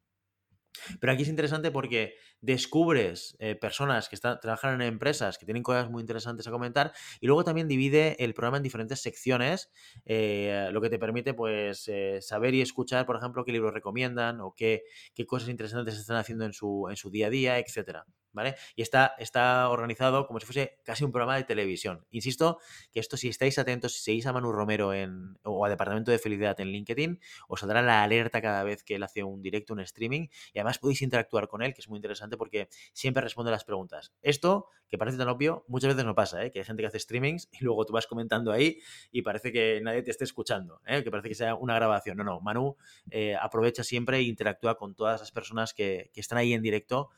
Pero 1.00 1.14
aquí 1.14 1.24
es 1.24 1.30
interesante 1.30 1.72
porque 1.72 2.16
descubres 2.42 3.36
eh, 3.40 3.56
personas 3.56 4.10
que 4.10 4.16
están, 4.16 4.40
trabajan 4.40 4.82
en 4.82 4.88
empresas 4.88 5.38
que 5.38 5.46
tienen 5.46 5.64
cosas 5.64 5.90
muy 5.90 6.02
interesantes 6.02 6.48
a 6.48 6.52
comentar 6.52 6.94
y 7.20 7.28
luego 7.28 7.44
también 7.44 7.68
divide 7.68 8.24
el 8.24 8.34
programa 8.34 8.58
en 8.58 8.64
diferentes 8.64 9.02
secciones, 9.02 9.72
eh, 10.06 10.70
lo 10.72 10.82
que 10.82 10.90
te 10.90 11.00
permite 11.00 11.34
pues 11.34 11.88
eh, 11.88 12.20
saber 12.22 12.54
y 12.56 12.62
escuchar, 12.62 13.06
por 13.06 13.18
ejemplo, 13.18 13.46
qué 13.46 13.52
libros 13.52 13.74
recomiendan 13.74 14.42
o 14.42 14.54
qué, 14.56 14.84
qué 15.14 15.26
cosas 15.26 15.50
interesantes 15.50 15.98
están 15.98 16.18
haciendo 16.18 16.46
en 16.46 16.54
su, 16.54 16.88
en 16.90 16.96
su 16.96 17.10
día 17.12 17.28
a 17.28 17.30
día, 17.30 17.60
etcétera. 17.60 18.06
¿Vale? 18.34 18.56
Y 18.76 18.82
está, 18.82 19.16
está 19.18 19.70
organizado 19.70 20.28
como 20.28 20.40
si 20.40 20.46
fuese 20.46 20.80
casi 20.84 21.04
un 21.04 21.12
programa 21.12 21.36
de 21.36 21.44
televisión. 21.44 22.06
Insisto 22.10 22.60
que 22.92 23.00
esto, 23.00 23.18
si 23.18 23.28
estáis 23.28 23.58
atentos, 23.60 23.94
si 23.94 24.02
seguís 24.02 24.26
a 24.26 24.34
Manu 24.34 24.52
Romero 24.52 24.94
en, 24.94 25.38
o 25.44 25.66
a 25.66 25.70
Departamento 25.70 26.12
de 26.12 26.20
Felicidad 26.20 26.60
en 26.60 26.70
LinkedIn, 26.70 27.20
os 27.48 27.60
saldrá 27.60 27.82
la 27.82 28.04
alerta 28.04 28.42
cada 28.42 28.64
vez 28.64 28.84
que 28.84 28.96
él 28.96 29.04
hace 29.04 29.24
un 29.24 29.42
directo, 29.42 29.74
un 29.74 29.80
streaming, 29.82 30.28
y 30.54 30.60
además 30.60 30.80
podéis 30.80 31.02
interactuar 31.02 31.48
con 31.48 31.62
él, 31.62 31.74
que 31.74 31.82
es 31.82 31.90
muy 31.90 31.98
interesante 31.98 32.38
porque 32.38 32.70
siempre 32.94 33.22
responde 33.22 33.52
las 33.52 33.64
preguntas. 33.64 34.14
Esto, 34.22 34.68
que 34.92 34.98
parece 34.98 35.18
tan 35.18 35.30
obvio, 35.30 35.64
muchas 35.70 35.88
veces 35.88 36.04
no 36.04 36.14
pasa, 36.14 36.44
¿eh? 36.44 36.52
que 36.52 36.60
hay 36.60 36.66
gente 36.66 36.84
que 36.84 36.88
hace 36.88 37.00
streamings 37.00 37.48
y 37.54 37.64
luego 37.64 37.86
tú 37.86 37.94
vas 37.94 38.08
comentando 38.08 38.52
ahí 38.52 38.80
y 39.14 39.22
parece 39.22 39.54
que 39.54 39.80
nadie 39.82 40.04
te 40.04 40.12
esté 40.12 40.26
escuchando, 40.26 40.82
¿eh? 40.86 41.02
que 41.02 41.10
parece 41.10 41.30
que 41.30 41.36
sea 41.36 41.56
una 41.56 41.76
grabación. 41.76 42.18
No, 42.18 42.26
no, 42.26 42.42
Manu 42.42 42.76
eh, 43.10 43.38
aprovecha 43.40 43.86
siempre 43.86 44.18
e 44.18 44.24
interactúa 44.24 44.76
con 44.76 44.94
todas 44.94 45.22
las 45.22 45.32
personas 45.32 45.74
que, 45.74 46.12
que 46.14 46.20
están 46.20 46.38
ahí 46.38 46.54
en 46.54 46.62
directo 46.62 47.10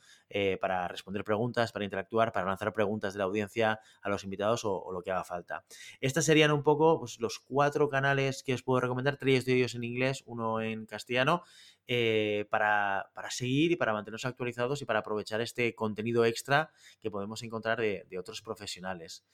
para 0.60 0.88
responder 0.88 1.22
preguntas, 1.22 1.70
para 1.70 1.84
interactuar, 1.84 2.32
para 2.32 2.46
lanzar 2.46 2.72
preguntas 2.72 3.12
de 3.12 3.18
la 3.18 3.24
audiencia 3.24 3.78
a 4.02 4.08
los 4.08 4.24
invitados 4.24 4.64
o, 4.64 4.90
lo 4.90 5.00
que 5.00 5.12
haga 5.12 5.22
falta. 5.22 5.64
Estas 6.00 6.24
serían 6.24 6.50
un 6.50 6.64
poco 6.64 6.98
pues, 6.98 7.20
los 7.20 7.38
cuatro 7.38 7.88
canales 7.88 8.42
que 8.42 8.52
os 8.52 8.64
puedo 8.64 8.80
recomendar, 8.80 9.16
tres 9.16 9.44
de 9.44 9.54
ellos 9.54 9.76
en 9.76 9.84
inglés, 9.84 10.24
uno 10.26 10.60
en 10.60 10.86
castellano, 10.86 11.44
eh, 11.86 12.46
para, 12.50 13.10
seguir 13.30 13.72
y 13.72 13.76
para 13.76 13.92
mantenernos 13.92 14.24
actualizados 14.24 14.80
y 14.80 14.84
para 14.84 15.00
aprovechar 15.00 15.40
este 15.40 15.74
contenido 15.74 16.24
extra 16.24 16.70
que 17.00 17.10
podemos 17.10 17.42
encontrar 17.42 17.80
de, 17.80 18.06
otros 18.18 18.42
profesionales. 18.42 19.24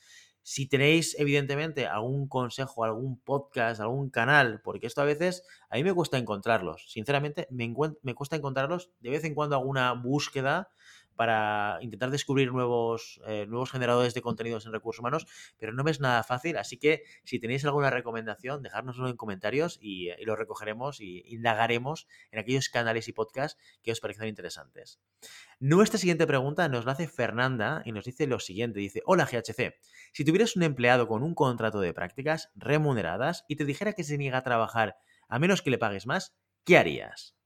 Si 0.43 0.67
tenéis, 0.67 1.15
evidentemente, 1.19 1.87
algún 1.87 2.27
consejo, 2.29 2.83
algún 2.83 3.21
podcast, 3.21 3.81
algún 3.81 4.11
canal, 4.11 4.61
porque 4.63 4.87
esto 4.87 5.03
a 5.03 5.05
veces 5.05 5.45
a 5.69 5.77
mí 5.77 5.85
me 5.85 5.95
cuesta 5.95 6.19
encontrarlos. 6.19 6.91
Sinceramente, 6.91 7.47
me, 7.51 7.73
me 8.03 8.15
cuesta 8.15 8.37
encontrarlos. 8.37 8.91
De 9.01 9.11
vez 9.11 9.23
en 9.25 9.35
cuando 9.35 9.57
alguna 9.57 9.93
búsqueda 9.93 10.71
para 11.17 11.79
intentar 11.81 12.11
descubrir 12.11 12.53
nuevos, 12.53 13.21
eh, 13.27 13.47
nuevos 13.47 13.71
generadores 13.71 14.15
de 14.15 14.23
contenidos 14.23 14.67
en 14.67 14.73
recursos 14.73 15.01
humanos, 15.01 15.27
pero 15.59 15.73
no 15.73 15.85
me 15.85 15.91
es 15.91 16.01
nada 16.01 16.23
fácil, 16.23 16.57
así 16.57 16.79
que 16.79 17.03
si 17.25 17.39
tenéis 17.39 17.65
alguna 17.65 17.91
recomendación, 17.91 18.63
dejárnoslo 18.63 19.09
en 19.09 19.17
comentarios 19.17 19.79
y, 19.81 20.11
y 20.11 20.25
lo 20.25 20.37
recogeremos 20.37 21.01
y 21.01 21.23
indagaremos 21.27 22.07
en 22.31 22.39
aquellos 22.39 22.69
canales 22.69 23.09
y 23.09 23.13
podcasts 23.13 23.61
que 23.83 23.93
os 23.93 24.01
parezcan 24.01 24.29
interesantes. 24.29 25.01
Nuestra 25.59 25.99
siguiente 25.99 26.27
pregunta 26.27 26.69
nos 26.69 26.87
la 26.87 26.93
hace 26.93 27.07
Fernanda 27.07 27.83
y 27.85 27.93
nos 27.93 28.05
dice 28.05 28.27
lo 28.27 28.41
siguiente, 28.41 28.81
dice, 28.81 29.03
hola 29.05 29.27
GHC, 29.27 29.75
si 30.13 30.25
tuvieras 30.25 30.57
un 30.57 30.63
empleado 30.63 31.07
con 31.07 31.23
un 31.23 31.35
contrato 31.35 31.81
de 31.81 31.93
prácticas 31.93 32.51
remuneradas 32.55 33.45
y 33.49 33.57
te 33.57 33.65
dijera 33.65 33.93
que 33.93 34.05
se 34.05 34.17
niega 34.17 34.39
a 34.39 34.43
trabajar 34.43 34.97
a 35.29 35.39
menos 35.39 35.63
que 35.63 35.71
le 35.71 35.79
pagues 35.79 36.07
más, 36.07 36.35
¿qué 36.65 36.79
harías? 36.79 37.37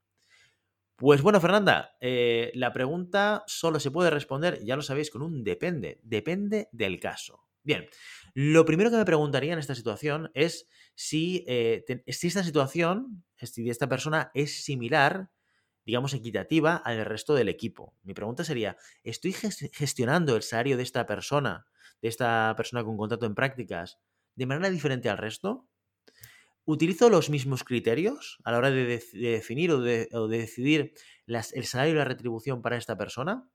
Pues 0.97 1.23
bueno, 1.23 1.41
Fernanda, 1.41 1.97
eh, 2.01 2.53
la 2.55 2.73
pregunta 2.73 3.43
solo 3.47 3.81
se 3.81 3.91
puede 3.91 4.11
responder, 4.11 4.63
ya 4.65 4.77
lo 4.77 4.83
sabéis, 4.83 5.11
con 5.11 5.23
un 5.23 5.43
depende. 5.43 5.99
Depende 6.05 6.69
del 6.73 7.01
caso. 7.01 7.41
Bien, 7.65 7.89
lo 8.35 8.65
primero 8.65 8.91
que 8.91 8.97
me 8.99 9.05
preguntaría 9.05 9.53
en 9.55 9.59
esta 9.59 9.75
situación 9.75 10.31
es 10.35 10.69
si, 10.95 11.45
eh, 11.49 11.85
si 12.09 12.27
esta 12.29 12.45
situación, 12.45 13.25
si 13.41 13.69
esta 13.71 13.89
persona 13.89 14.31
es 14.35 14.63
similar, 14.65 15.31
digamos, 15.85 16.15
equitativa 16.15 16.77
al 16.77 17.05
resto 17.05 17.35
del 17.35 17.49
equipo. 17.49 17.95
Mi 18.03 18.15
pregunta 18.15 18.45
sería, 18.45 18.77
¿estoy 19.03 19.33
gestionando 19.73 20.37
el 20.37 20.43
salario 20.43 20.77
de 20.77 20.83
esta 20.85 21.07
persona, 21.07 21.67
de 22.03 22.09
esta 22.09 22.55
persona 22.57 22.85
con 22.85 22.97
contrato 22.97 23.27
en 23.27 23.35
prácticas, 23.35 23.99
de 24.37 24.47
manera 24.47 24.71
diferente 24.71 25.09
al 25.09 25.19
resto? 25.19 25.67
¿Utilizo 26.67 27.11
los 27.11 27.29
mismos 27.29 27.63
criterios 27.63 28.39
a 28.43 28.53
la 28.53 28.59
hora 28.59 28.71
de, 28.71 29.03
definir 29.13 29.71
o 29.71 29.81
de, 29.81 30.09
decidir 30.29 30.95
el 31.27 31.65
salario 31.65 31.95
y 31.95 31.99
la 31.99 32.05
retribución 32.05 32.63
para 32.63 32.77
esta 32.77 32.97
persona? 32.97 33.49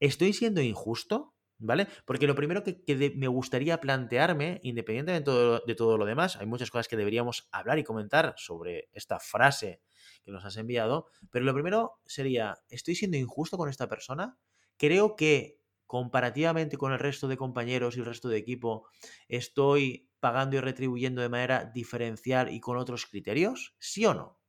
¿Estoy 0.00 0.32
siendo 0.32 0.60
injusto? 0.60 1.34
¿Vale? 1.58 1.88
Porque 2.04 2.26
lo 2.26 2.34
primero 2.34 2.62
que, 2.62 3.14
me 3.16 3.28
gustaría 3.28 3.80
plantearme, 3.80 4.60
independientemente 4.62 5.12
de 5.12 5.24
todo, 5.24 5.62
de 5.66 5.74
todo, 5.74 5.96
lo 5.96 6.04
demás, 6.04 6.36
hay 6.36 6.44
muchas 6.44 6.70
cosas 6.70 6.86
que 6.86 6.98
deberíamos 6.98 7.48
hablar 7.50 7.78
y 7.78 7.84
comentar 7.84 8.34
sobre 8.36 8.90
esta 8.92 9.18
frase 9.18 9.80
que 10.22 10.30
nos 10.32 10.44
has 10.44 10.58
enviado, 10.58 11.06
pero 11.30 11.46
lo 11.46 11.54
primero 11.54 12.00
sería, 12.04 12.58
¿estoy 12.68 12.94
siendo 12.94 13.16
injusto 13.16 13.56
con 13.56 13.70
esta 13.70 13.88
persona? 13.88 14.36
Creo 14.76 15.16
que 15.16 15.58
comparativamente 15.86 16.76
con 16.76 16.92
el 16.92 16.98
resto 16.98 17.28
de 17.28 17.36
compañeros 17.36 17.96
y 17.96 18.00
el 18.00 18.06
resto 18.06 18.28
de 18.28 18.36
equipo, 18.36 18.88
estoy 19.28 20.05
pagando 20.20 20.56
y 20.56 20.60
retribuyendo 20.60 21.22
de 21.22 21.28
manera 21.28 21.64
diferencial 21.64 22.52
y 22.52 22.60
con 22.60 22.76
otros 22.76 23.06
criterios? 23.06 23.74
¿Sí 23.78 24.06
o 24.06 24.14
no? 24.14 24.40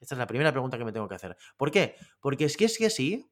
Esta 0.00 0.14
es 0.14 0.18
la 0.18 0.26
primera 0.26 0.52
pregunta 0.52 0.76
que 0.76 0.84
me 0.84 0.92
tengo 0.92 1.08
que 1.08 1.14
hacer. 1.14 1.36
¿Por 1.56 1.70
qué? 1.70 1.96
Porque 2.20 2.44
es 2.44 2.56
que 2.56 2.66
es 2.66 2.76
que 2.76 2.90
sí, 2.90 3.30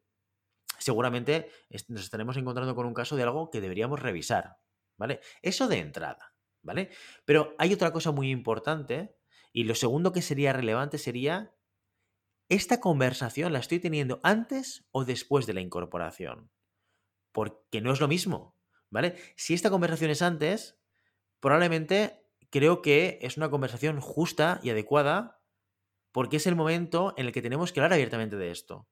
seguramente 0.79 1.51
nos 1.89 2.03
estaremos 2.03 2.37
encontrando 2.37 2.75
con 2.75 2.87
un 2.87 2.95
caso 2.95 3.17
de 3.17 3.23
algo 3.23 3.51
que 3.51 3.61
deberíamos 3.61 4.01
revisar, 4.01 4.57
¿vale? 4.97 5.21
Eso 5.43 5.69
de 5.69 5.79
entrada, 5.79 6.35
¿vale? 6.63 6.91
Pero 7.25 7.55
hay 7.59 7.73
otra 7.73 7.93
cosa 7.93 8.11
muy 8.11 8.31
importante 8.31 9.17
y 9.53 9.65
lo 9.65 9.75
segundo 9.75 10.13
que 10.13 10.23
sería 10.23 10.53
relevante 10.53 10.99
sería, 10.99 11.55
¿esta 12.49 12.81
conversación 12.81 13.53
la 13.53 13.59
estoy 13.59 13.79
teniendo 13.81 14.21
antes 14.23 14.87
o 14.93 15.05
después 15.05 15.47
de 15.47 15.55
la 15.55 15.61
incorporación? 15.61 16.51
Porque 17.33 17.81
no 17.81 17.93
es 17.93 18.01
lo 18.01 18.09
mismo, 18.09 18.57
¿vale? 18.91 19.17
Si 19.37 19.55
esta 19.55 19.71
conversación 19.71 20.11
es 20.11 20.23
antes, 20.23 20.82
probablemente 21.43 22.25
creo 22.51 22.81
que 22.81 23.19
es 23.21 23.37
una 23.37 23.51
conversación 23.51 24.01
justa 24.01 24.61
y 24.63 24.71
adecuada 24.71 25.41
porque 26.13 26.37
es 26.37 26.47
el 26.47 26.55
momento 26.55 27.15
en 27.17 27.27
el 27.27 27.33
que 27.33 27.43
tenemos 27.43 27.73
que 27.73 27.81
hablar 27.81 27.95
abiertamente 27.95 28.37
de 28.37 28.51
esto. 28.51 28.89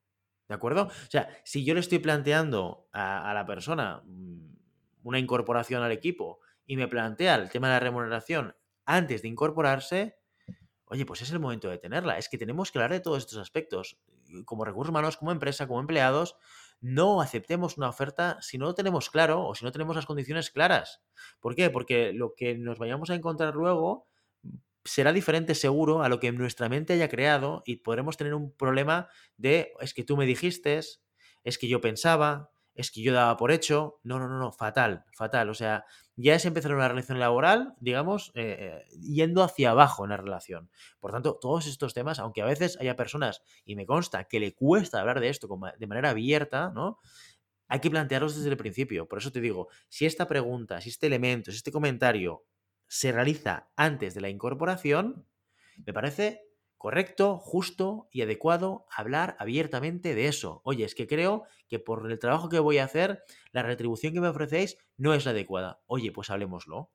¿De 0.48 0.54
acuerdo? 0.56 0.88
O 0.88 1.10
sea, 1.10 1.28
si 1.44 1.64
yo 1.64 1.74
le 1.74 1.80
estoy 1.80 2.00
planteando 2.00 2.88
a, 2.92 3.32
la 3.32 3.46
persona 3.46 4.02
mm, 4.04 4.56
una 5.04 5.20
incorporación 5.20 5.82
al 5.82 5.92
equipo 5.92 6.40
y 6.66 6.76
me 6.76 6.88
plantea 6.88 7.36
el 7.36 7.50
tema 7.50 7.68
de 7.68 7.74
la 7.74 7.80
remuneración 7.80 8.56
antes 8.84 9.22
de 9.22 9.28
incorporarse, 9.28 10.18
oye, 10.86 11.06
pues 11.06 11.22
es 11.22 11.30
el 11.30 11.38
momento 11.38 11.68
de 11.68 11.78
tenerla. 11.78 12.18
Es 12.18 12.28
que 12.28 12.36
tenemos 12.36 12.72
que 12.72 12.78
hablar 12.78 12.90
de 12.90 13.00
todos 13.00 13.18
estos 13.18 13.38
aspectos, 13.38 14.00
como 14.44 14.64
recursos 14.64 14.90
humanos, 14.90 15.16
como 15.16 15.30
empresa, 15.30 15.68
como 15.68 15.78
empleados, 15.78 16.36
no 16.80 17.20
aceptemos 17.20 17.76
una 17.76 17.88
oferta 17.88 18.38
si 18.40 18.58
no 18.58 18.66
lo 18.66 18.74
tenemos 18.74 19.10
claro 19.10 19.46
o 19.46 19.54
si 19.54 19.64
no 19.64 19.72
tenemos 19.72 19.96
las 19.96 20.06
condiciones 20.06 20.50
claras. 20.50 21.02
¿Por 21.40 21.54
qué? 21.54 21.70
Porque 21.70 22.12
lo 22.12 22.34
que 22.34 22.56
nos 22.56 22.78
vayamos 22.78 23.10
a 23.10 23.14
encontrar 23.14 23.54
luego 23.54 24.08
será 24.84 25.12
diferente 25.12 25.54
seguro 25.54 26.02
a 26.02 26.08
lo 26.08 26.20
que 26.20 26.32
nuestra 26.32 26.68
mente 26.68 26.94
haya 26.94 27.08
creado 27.08 27.62
y 27.66 27.76
podremos 27.76 28.16
tener 28.16 28.34
un 28.34 28.52
problema 28.56 29.08
de 29.36 29.72
es 29.80 29.92
que 29.92 30.04
tú 30.04 30.16
me 30.16 30.26
dijiste, 30.26 30.80
es 31.44 31.58
que 31.58 31.68
yo 31.68 31.80
pensaba, 31.80 32.50
es 32.74 32.90
que 32.90 33.02
yo 33.02 33.12
daba 33.12 33.36
por 33.36 33.50
hecho. 33.52 34.00
No, 34.02 34.18
no, 34.18 34.28
no, 34.28 34.38
no, 34.38 34.52
fatal, 34.52 35.04
fatal. 35.12 35.50
O 35.50 35.54
sea, 35.54 35.84
ya 36.20 36.34
es 36.34 36.44
empezar 36.44 36.74
una 36.74 36.88
relación 36.88 37.18
laboral, 37.18 37.74
digamos, 37.80 38.32
eh, 38.34 38.84
eh, 38.88 38.98
yendo 39.00 39.42
hacia 39.42 39.70
abajo 39.70 40.04
en 40.04 40.10
la 40.10 40.16
relación. 40.16 40.70
Por 40.98 41.12
tanto, 41.12 41.38
todos 41.40 41.66
estos 41.66 41.94
temas, 41.94 42.18
aunque 42.18 42.42
a 42.42 42.46
veces 42.46 42.76
haya 42.80 42.96
personas, 42.96 43.42
y 43.64 43.76
me 43.76 43.86
consta, 43.86 44.24
que 44.24 44.40
le 44.40 44.54
cuesta 44.54 45.00
hablar 45.00 45.20
de 45.20 45.28
esto 45.28 45.48
de 45.78 45.86
manera 45.86 46.10
abierta, 46.10 46.70
¿no? 46.74 46.98
Hay 47.68 47.80
que 47.80 47.90
plantearlos 47.90 48.36
desde 48.36 48.50
el 48.50 48.56
principio. 48.56 49.06
Por 49.08 49.18
eso 49.18 49.30
te 49.30 49.40
digo, 49.40 49.68
si 49.88 50.04
esta 50.04 50.26
pregunta, 50.26 50.80
si 50.80 50.90
este 50.90 51.06
elemento, 51.06 51.52
si 51.52 51.58
este 51.58 51.72
comentario 51.72 52.44
se 52.88 53.12
realiza 53.12 53.70
antes 53.76 54.14
de 54.14 54.20
la 54.20 54.28
incorporación, 54.28 55.26
me 55.86 55.92
parece 55.92 56.49
correcto, 56.80 57.38
justo 57.38 58.08
y 58.10 58.22
adecuado 58.22 58.86
hablar 58.90 59.36
abiertamente 59.38 60.14
de 60.16 60.26
eso. 60.26 60.62
Oye, 60.64 60.84
es 60.84 60.94
que 60.96 61.06
creo 61.06 61.44
que 61.68 61.78
por 61.78 62.10
el 62.10 62.18
trabajo 62.18 62.48
que 62.48 62.58
voy 62.58 62.78
a 62.78 62.84
hacer, 62.84 63.22
la 63.52 63.62
retribución 63.62 64.12
que 64.14 64.20
me 64.20 64.28
ofrecéis 64.28 64.78
no 64.96 65.14
es 65.14 65.24
la 65.26 65.32
adecuada. 65.32 65.82
Oye, 65.86 66.10
pues 66.12 66.30
hablemoslo. 66.30 66.90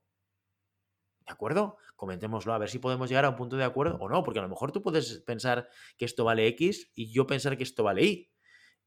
¿De 1.27 1.33
acuerdo? 1.33 1.77
Comentémoslo, 1.95 2.53
a 2.53 2.59
ver 2.59 2.69
si 2.69 2.77
podemos 2.79 3.09
llegar 3.09 3.25
a 3.25 3.29
un 3.29 3.35
punto 3.35 3.57
de 3.57 3.63
acuerdo 3.63 3.97
o 3.99 4.07
no, 4.09 4.23
porque 4.23 4.39
a 4.39 4.43
lo 4.43 4.49
mejor 4.49 4.71
tú 4.71 4.83
puedes 4.83 5.19
pensar 5.25 5.67
que 5.97 6.05
esto 6.05 6.23
vale 6.23 6.45
X 6.49 6.91
y 6.93 7.11
yo 7.11 7.25
pensar 7.25 7.57
que 7.57 7.63
esto 7.63 7.83
vale 7.83 8.03
Y 8.03 8.31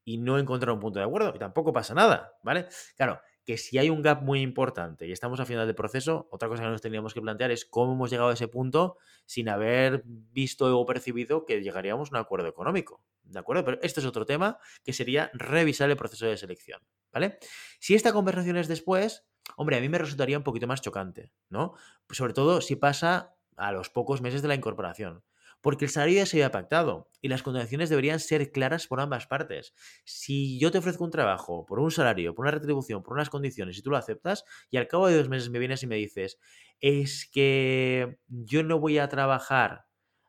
y 0.05 0.17
no 0.17 0.39
encontrar 0.39 0.73
un 0.73 0.79
punto 0.81 0.99
de 0.99 1.05
acuerdo 1.05 1.33
y 1.35 1.39
tampoco 1.39 1.73
pasa 1.73 1.93
nada, 1.93 2.33
¿vale? 2.43 2.67
Claro, 2.97 3.21
que 3.49 3.57
si 3.57 3.79
hay 3.79 3.89
un 3.89 4.03
gap 4.03 4.21
muy 4.21 4.41
importante 4.41 5.07
y 5.07 5.11
estamos 5.11 5.39
a 5.39 5.45
final 5.47 5.65
del 5.65 5.73
proceso, 5.73 6.27
otra 6.29 6.47
cosa 6.47 6.61
que 6.61 6.69
nos 6.69 6.81
tendríamos 6.81 7.15
que 7.15 7.21
plantear 7.21 7.49
es 7.49 7.65
cómo 7.65 7.93
hemos 7.93 8.11
llegado 8.11 8.29
a 8.29 8.33
ese 8.33 8.47
punto 8.47 8.97
sin 9.25 9.49
haber 9.49 10.03
visto 10.05 10.79
o 10.79 10.85
percibido 10.85 11.47
que 11.47 11.59
llegaríamos 11.59 12.09
a 12.09 12.11
un 12.11 12.21
acuerdo 12.21 12.47
económico. 12.47 13.03
¿De 13.23 13.39
acuerdo? 13.39 13.65
Pero 13.65 13.79
este 13.81 14.01
es 14.01 14.05
otro 14.05 14.27
tema 14.27 14.59
que 14.83 14.93
sería 14.93 15.31
revisar 15.33 15.89
el 15.89 15.97
proceso 15.97 16.27
de 16.27 16.37
selección. 16.37 16.79
¿Vale? 17.11 17.39
Si 17.79 17.95
esta 17.95 18.13
conversación 18.13 18.55
es 18.55 18.67
después, 18.67 19.25
hombre, 19.57 19.77
a 19.77 19.81
mí 19.81 19.89
me 19.89 19.97
resultaría 19.97 20.37
un 20.37 20.43
poquito 20.43 20.67
más 20.67 20.81
chocante, 20.81 21.33
¿no? 21.49 21.73
Sobre 22.11 22.33
todo 22.33 22.61
si 22.61 22.75
pasa 22.75 23.35
a 23.57 23.71
los 23.71 23.89
pocos 23.89 24.21
meses 24.21 24.43
de 24.43 24.47
la 24.47 24.53
incorporación 24.53 25.23
porque 25.61 25.85
el 25.85 25.91
salario 25.91 26.17
ya 26.17 26.25
se 26.25 26.37
había 26.37 26.51
pactado 26.51 27.09
y 27.21 27.27
las 27.27 27.43
condiciones 27.43 27.89
deberían 27.89 28.19
ser 28.19 28.51
claras 28.51 28.87
por 28.87 29.01
ambas 29.01 29.27
partes. 29.27 29.73
Si 30.05 30.59
yo 30.59 30.71
te 30.71 30.77
ofrezco 30.77 31.03
un 31.03 31.11
trabajo 31.11 31.65
por 31.65 31.79
un 31.79 31.91
salario, 31.91 32.33
por 32.33 32.45
una 32.45 32.51
retribución, 32.51 33.03
por 33.03 33.13
unas 33.13 33.29
condiciones 33.29 33.77
y 33.77 33.81
tú 33.81 33.89
lo 33.89 33.97
aceptas 33.97 34.45
y 34.69 34.77
al 34.77 34.87
cabo 34.87 35.07
de 35.07 35.17
dos 35.17 35.29
meses 35.29 35.49
me 35.49 35.59
vienes 35.59 35.83
y 35.83 35.87
me 35.87 35.95
dices, 35.95 36.39
es 36.79 37.29
que 37.31 38.19
yo 38.27 38.63
no 38.63 38.79
voy 38.79 38.97
a 38.99 39.09
trabajar 39.09 39.85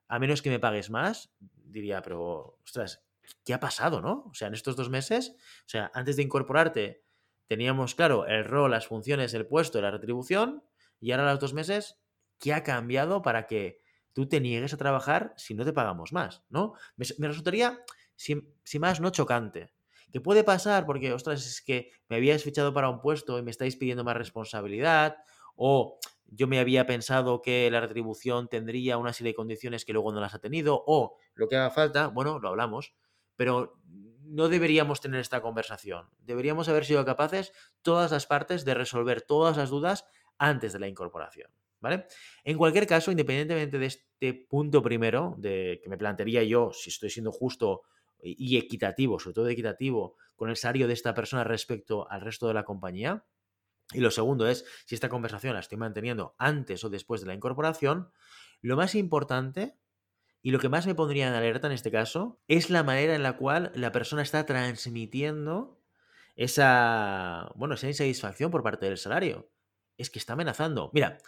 a 0.08 0.18
menos 0.18 0.42
que 0.42 0.50
me 0.50 0.58
pagues 0.58 0.90
más, 0.90 1.32
diría, 1.38 2.02
pero, 2.02 2.58
ostras, 2.64 3.04
¿qué 3.44 3.54
ha 3.54 3.60
pasado, 3.60 4.00
no? 4.00 4.24
O 4.30 4.34
sea, 4.34 4.48
en 4.48 4.54
estos 4.54 4.74
dos 4.74 4.90
meses, 4.90 5.36
o 5.60 5.68
sea, 5.68 5.90
antes 5.94 6.16
de 6.16 6.22
incorporarte 6.22 7.04
teníamos 7.46 7.94
claro 7.94 8.26
el 8.26 8.44
rol, 8.44 8.70
las 8.70 8.86
funciones, 8.86 9.34
el 9.34 9.46
puesto, 9.46 9.80
la 9.80 9.90
retribución 9.90 10.64
y 11.00 11.12
ahora 11.12 11.28
a 11.28 11.32
los 11.32 11.40
dos 11.40 11.54
meses, 11.54 12.00
¿qué 12.38 12.52
ha 12.52 12.62
cambiado 12.62 13.22
para 13.22 13.46
que 13.46 13.80
tú 14.12 14.28
te 14.28 14.40
niegues 14.40 14.72
a 14.72 14.76
trabajar 14.76 15.34
si 15.36 15.54
no 15.54 15.64
te 15.64 15.72
pagamos 15.72 16.12
más, 16.12 16.42
¿no? 16.48 16.74
Me, 16.96 17.28
resultaría, 17.28 17.84
si, 18.16 18.36
más, 18.78 19.00
no 19.00 19.10
chocante. 19.10 19.72
¿Qué 20.12 20.20
puede 20.20 20.44
pasar? 20.44 20.86
Porque, 20.86 21.12
ostras, 21.12 21.46
es 21.46 21.62
que 21.62 21.92
me 22.08 22.16
habías 22.16 22.42
fichado 22.42 22.72
para 22.74 22.88
un 22.88 23.00
puesto 23.00 23.38
y 23.38 23.42
me 23.42 23.50
estáis 23.50 23.76
pidiendo 23.76 24.04
más 24.04 24.16
responsabilidad, 24.16 25.16
o 25.54 25.98
yo 26.26 26.46
me 26.46 26.58
había 26.58 26.86
pensado 26.86 27.42
que 27.42 27.70
la 27.70 27.80
retribución 27.80 28.48
tendría 28.48 28.98
una 28.98 29.12
serie 29.12 29.32
de 29.32 29.36
condiciones 29.36 29.84
que 29.84 29.92
luego 29.92 30.12
no 30.12 30.20
las 30.20 30.34
ha 30.34 30.40
tenido, 30.40 30.82
o 30.86 31.16
lo 31.34 31.48
que 31.48 31.56
haga 31.56 31.70
falta, 31.70 32.08
bueno, 32.08 32.38
lo 32.38 32.48
hablamos, 32.48 32.94
pero 33.36 33.80
no 34.30 34.48
deberíamos 34.48 35.00
tener 35.00 35.20
esta 35.20 35.42
conversación. 35.42 36.08
Deberíamos 36.20 36.68
haber 36.68 36.84
sido 36.84 37.04
capaces, 37.04 37.52
todas 37.82 38.10
las 38.10 38.26
partes, 38.26 38.64
de 38.64 38.74
resolver 38.74 39.22
todas 39.22 39.56
las 39.56 39.70
dudas 39.70 40.06
antes 40.38 40.72
de 40.72 40.78
la 40.78 40.88
incorporación. 40.88 41.50
¿Vale? 41.80 42.06
En 42.44 42.58
cualquier 42.58 42.86
caso, 42.86 43.10
independientemente 43.10 43.78
de 43.78 43.86
este 43.86 44.34
punto 44.48 44.82
primero, 44.82 45.34
de 45.38 45.80
que 45.82 45.88
me 45.88 45.96
plantearía 45.96 46.42
yo 46.44 46.72
si 46.72 46.90
estoy 46.90 47.10
siendo 47.10 47.32
justo 47.32 47.82
y 48.22 48.58
equitativo, 48.58 49.18
sobre 49.18 49.34
todo 49.34 49.48
equitativo, 49.48 50.16
con 50.36 50.50
el 50.50 50.56
salario 50.56 50.86
de 50.86 50.92
esta 50.92 51.14
persona 51.14 51.44
respecto 51.44 52.10
al 52.10 52.20
resto 52.20 52.48
de 52.48 52.54
la 52.54 52.64
compañía. 52.64 53.24
Y 53.92 54.00
lo 54.00 54.10
segundo 54.10 54.46
es 54.46 54.64
si 54.86 54.94
esta 54.94 55.08
conversación 55.08 55.54
la 55.54 55.60
estoy 55.60 55.78
manteniendo 55.78 56.34
antes 56.38 56.84
o 56.84 56.90
después 56.90 57.20
de 57.20 57.26
la 57.26 57.34
incorporación. 57.34 58.10
Lo 58.60 58.76
más 58.76 58.94
importante 58.94 59.76
y 60.42 60.50
lo 60.50 60.58
que 60.58 60.68
más 60.68 60.86
me 60.86 60.94
pondría 60.94 61.28
en 61.28 61.34
alerta 61.34 61.66
en 61.66 61.72
este 61.72 61.90
caso 61.90 62.40
es 62.46 62.70
la 62.70 62.82
manera 62.82 63.14
en 63.14 63.22
la 63.22 63.36
cual 63.36 63.72
la 63.74 63.92
persona 63.92 64.22
está 64.22 64.46
transmitiendo 64.46 65.80
esa, 66.36 67.50
bueno, 67.56 67.74
esa 67.74 67.88
insatisfacción 67.88 68.50
por 68.50 68.62
parte 68.62 68.86
del 68.86 68.96
salario. 68.96 69.50
Es 69.98 70.08
que 70.08 70.18
está 70.18 70.32
amenazando. 70.32 70.90
Mira, 70.94 71.18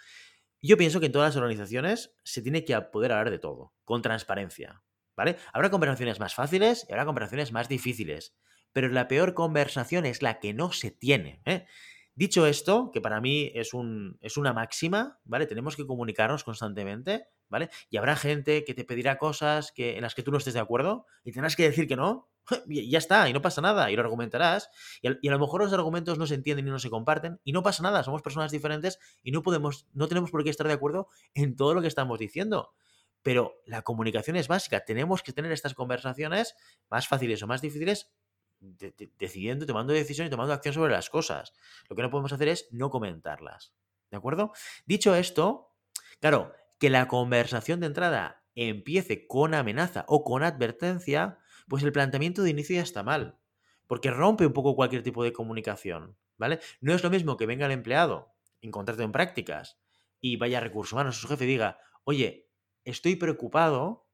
yo 0.62 0.76
pienso 0.76 1.00
que 1.00 1.07
en 1.07 1.12
todas 1.12 1.35
las 1.35 1.37
organizaciones 1.37 2.14
se 2.25 2.42
tiene 2.42 2.64
que 2.64 2.81
poder 2.81 3.12
hablar 3.12 3.31
de 3.31 3.38
todo, 3.38 3.75
con 3.85 4.02
transparencia, 4.02 4.83
¿vale? 5.16 5.37
Habrá 5.52 5.71
conversaciones 5.71 6.21
más 6.21 6.35
fáciles 6.35 6.87
y 6.88 6.92
habrá 6.92 7.04
conversaciones 7.04 7.52
más 7.52 7.69
difíciles, 7.69 8.37
pero 8.73 8.88
la 8.88 9.09
peor 9.09 9.35
conversación 9.35 10.07
es 10.07 10.23
la 10.23 10.38
que 10.38 10.54
no 10.54 10.73
se 10.73 10.90
tiene, 10.90 11.42
¿eh? 11.45 11.66
Dicho 12.14 12.47
esto, 12.47 12.90
que 12.92 13.00
para 13.00 13.23
mí 13.23 13.50
es, 13.54 13.73
un, 13.73 14.19
es 14.21 14.37
una 14.37 14.52
máxima, 14.52 15.19
¿vale? 15.25 15.47
Tenemos 15.47 15.76
que 15.76 15.87
comunicarnos 15.87 16.45
constantemente, 16.45 17.25
¿vale? 17.49 17.71
Y 17.88 17.97
habrá 17.97 18.16
gente 18.16 18.64
que 18.64 18.75
te 18.75 18.85
pedirá 18.85 19.16
cosas 19.16 19.73
que, 19.73 19.97
en 19.97 20.02
las 20.02 20.14
que 20.14 20.23
tú 20.23 20.31
no 20.31 20.37
estés 20.37 20.52
de 20.54 20.61
acuerdo 20.61 21.07
y 21.25 21.33
tendrás 21.33 21.57
que 21.57 21.62
decir 21.62 21.88
que 21.88 21.97
no, 21.97 22.31
ya 22.66 22.99
está, 22.99 23.28
y 23.28 23.32
no 23.32 23.42
pasa 23.42 23.61
nada, 23.61 23.90
y 23.90 23.96
lo 23.96 24.02
argumentarás. 24.02 24.70
Y 25.00 25.08
a, 25.08 25.30
lo 25.30 25.38
mejor 25.38 25.62
los 25.62 25.72
argumentos 25.72 26.18
no 26.18 26.26
se 26.26 26.34
entienden 26.34 26.66
y 26.66 26.70
no 26.70 26.78
se 26.78 26.90
comparten, 26.90 27.40
y 27.44 27.52
no 27.52 27.62
pasa 27.62 27.82
nada, 27.82 28.02
somos 28.02 28.22
personas 28.22 28.50
diferentes 28.50 28.99
y 29.22 29.32
no 29.32 29.42
podemos, 29.42 29.87
no 29.92 30.08
tenemos 30.08 30.30
por 30.30 30.44
qué 30.44 30.50
estar 30.50 30.66
de 30.66 30.72
acuerdo 30.72 31.08
en 31.34 31.56
todo 31.56 31.75
lo 31.75 31.82
que 31.82 31.88
estamos 31.88 32.18
diciendo. 32.18 32.75
Pero 33.22 33.61
la 33.66 33.82
comunicación 33.82 34.37
es 34.37 34.49
básica, 34.49 34.84
tenemos 34.84 35.22
que 35.22 35.32
tener 35.32 35.52
estas 35.52 35.75
conversaciones 35.75 36.56
más 36.90 37.06
fáciles 37.06 37.42
o 37.42 37.46
más 37.46 37.62
difíciles 37.62 38.12
de, 38.58 38.90
de, 38.90 39.12
decidiendo, 39.18 39.64
tomando 39.64 39.92
decisiones 39.92 40.28
y 40.28 40.30
tomando 40.30 40.52
acción 40.52 40.75
sobre 40.75 40.92
las 40.92 41.08
cosas. 41.08 41.52
Lo 41.88 41.94
que 41.94 42.02
no 42.02 42.11
podemos 42.11 42.32
hacer 42.32 42.49
es 42.49 42.68
no 42.72 42.90
comentarlas. 42.90 43.75
¿De 44.11 44.16
acuerdo? 44.16 44.52
Dicho 44.84 45.14
esto, 45.14 45.72
claro, 46.20 46.52
que 46.78 46.90
la 46.90 47.06
conversación 47.06 47.80
de 47.80 47.87
entrada 47.87 48.42
empiece 48.54 49.26
con 49.26 49.54
amenaza 49.54 50.04
o 50.08 50.25
con 50.25 50.42
advertencia, 50.42 51.38
pues 51.69 51.83
el 51.83 51.92
planteamiento 51.92 52.42
de 52.42 52.50
inicio 52.50 52.76
ya 52.76 52.83
está 52.83 53.02
mal. 53.02 53.38
Porque 53.87 54.11
rompe 54.11 54.47
un 54.47 54.52
poco 54.52 54.76
cualquier 54.76 55.02
tipo 55.02 55.25
de 55.25 55.33
comunicación. 55.33 56.16
¿Vale? 56.38 56.61
No 56.81 56.95
es 56.95 57.04
lo 57.04 57.11
mismo 57.11 57.37
que 57.37 57.47
venga 57.47 57.66
el 57.66 57.73
empleado, 57.73 58.35
encontrarte 58.62 59.02
en 59.04 59.12
prácticas, 59.12 59.78
y 60.21 60.37
vaya 60.37 60.59
a 60.59 60.61
recursos 60.61 60.92
humanos, 60.92 61.21
su 61.21 61.28
jefe 61.28 61.45
diga, 61.45 61.78
oye, 62.04 62.49
estoy 62.85 63.16
preocupado 63.16 64.07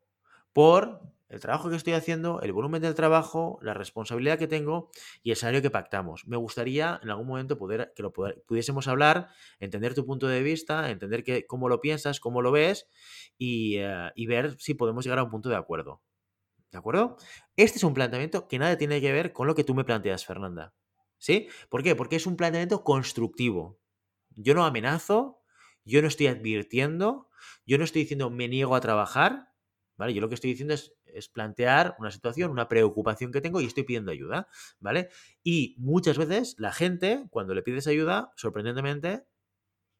por 0.53 1.03
el 1.29 1.41
trabajo 1.41 1.69
que 1.69 1.77
estoy 1.77 1.93
haciendo, 1.93 2.41
el 2.41 2.53
volumen 2.53 2.81
del 2.81 2.95
trabajo, 2.95 3.59
la 3.61 3.75
responsabilidad 3.75 4.39
que 4.39 4.47
tengo 4.47 4.91
y 5.23 5.31
el 5.31 5.37
salario 5.37 5.61
que 5.61 5.71
pactamos. 5.71 6.27
Me 6.27 6.39
gustaría 6.39 6.99
en 7.03 7.11
algún 7.11 7.27
momento 7.27 7.59
poder 7.59 7.93
que 7.95 8.03
lo 8.03 8.13
pudiésemos 8.13 8.89
hablar, 8.89 9.29
entender 9.61 9.95
tu 9.95 10.07
punto 10.07 10.27
de 10.27 10.43
vista, 10.43 10.91
entender 10.91 11.23
que, 11.23 11.47
cómo 11.47 11.69
lo 11.69 11.81
piensas, 11.81 12.19
cómo 12.19 12.41
lo 12.41 12.51
ves 12.51 12.89
y, 13.37 13.77
y 14.15 14.27
ver 14.27 14.57
si 14.59 14.73
podemos 14.73 15.05
llegar 15.05 15.19
a 15.19 15.25
un 15.25 15.31
punto 15.31 15.51
de 15.51 15.57
acuerdo. 15.57 16.01
¿De 16.71 16.79
acuerdo? 16.79 17.17
Este 17.57 17.79
es 17.79 17.85
un 17.85 17.95
planteamiento 17.95 18.47
que 18.49 18.59
nada 18.59 18.77
tiene 18.77 19.01
que 19.01 19.13
ver 19.13 19.33
con 19.33 19.47
lo 19.47 19.55
que 19.55 19.65
tú 19.65 19.75
me 19.75 19.85
planteas, 19.85 20.25
Fernanda. 20.27 20.75
¿Sí? 21.19 21.49
¿Por 21.69 21.83
qué? 21.83 21.97
Porque 21.97 22.17
es 22.17 22.27
un 22.27 22.37
planteamiento 22.37 22.85
constructivo. 22.85 23.81
Yo 24.37 24.55
no 24.55 24.65
amenazo, 24.65 25.43
yo 25.85 26.03
no 26.03 26.09
estoy 26.09 26.29
advirtiendo, 26.29 27.29
yo 27.67 27.79
no 27.79 27.85
estoy 27.85 28.03
diciendo 28.03 28.31
me 28.31 28.49
niego 28.49 28.77
a 28.77 28.81
trabajar, 28.81 29.49
¿vale? 29.97 30.15
Yo 30.15 30.21
lo 30.21 30.29
que 30.29 30.37
estoy 30.37 30.51
diciendo 30.51 30.75
es 30.75 30.95
es 31.15 31.29
plantear 31.29 31.97
una 31.99 32.11
situación, 32.11 32.51
una 32.51 32.69
preocupación 32.69 33.33
que 33.33 33.41
tengo 33.41 33.61
y 33.61 33.67
estoy 33.67 33.85
pidiendo 33.85 34.13
ayuda, 34.13 34.49
¿vale? 34.81 35.09
Y 35.43 35.75
muchas 35.79 36.19
veces 36.19 36.55
la 36.59 36.73
gente, 36.73 37.27
cuando 37.31 37.55
le 37.55 37.63
pides 37.63 37.87
ayuda, 37.87 38.33
sorprendentemente, 38.37 39.25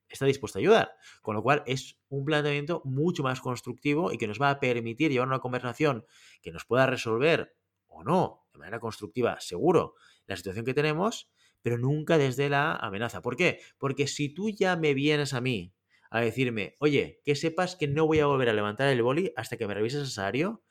está 0.09 0.27
dispuesta 0.27 0.59
a 0.59 0.61
ayudar. 0.61 0.93
Con 1.23 1.35
lo 1.35 1.43
cual 1.43 1.63
es 1.67 1.99
un 2.09 2.25
planteamiento 2.25 2.83
mucho 2.85 3.23
más 3.23 3.41
constructivo 3.41 4.13
y 4.13 4.19
que 4.19 4.27
nos 4.27 4.41
va 4.41 4.51
a 4.51 4.61
permitir 4.61 5.11
llevar 5.11 5.29
una 5.29 5.41
conversación 5.41 6.05
que 6.43 6.53
nos 6.53 6.65
pueda 6.65 6.87
resolver 6.87 7.57
o 7.87 8.05
no, 8.05 8.47
de 8.53 8.59
manera 8.59 8.81
constructiva, 8.81 9.41
seguro, 9.41 9.95
la 10.27 10.37
situación 10.37 10.65
que 10.65 10.75
tenemos, 10.75 11.31
pero 11.63 11.79
nunca 11.79 12.19
desde 12.19 12.49
la 12.49 12.75
amenaza. 12.75 13.23
¿Por 13.23 13.37
qué? 13.37 13.61
Porque 13.79 14.07
si 14.07 14.29
tú 14.29 14.51
ya 14.51 14.77
me 14.77 14.95
vienes 14.95 15.35
a 15.35 15.41
mí 15.41 15.75
a 16.11 16.21
decirme, 16.21 16.75
oye, 16.79 17.21
que 17.25 17.35
sepas 17.35 17.77
que 17.77 17.89
no 17.89 18.07
voy 18.07 18.21
a 18.21 18.27
volver 18.27 18.49
a 18.49 18.55
levantar 18.55 18.89
el 18.89 19.03
boli 19.03 19.33
hasta 19.37 19.57
que 19.57 19.67
me 19.67 19.75
revises 19.75 20.01
el 20.01 20.07
salario. 20.07 20.63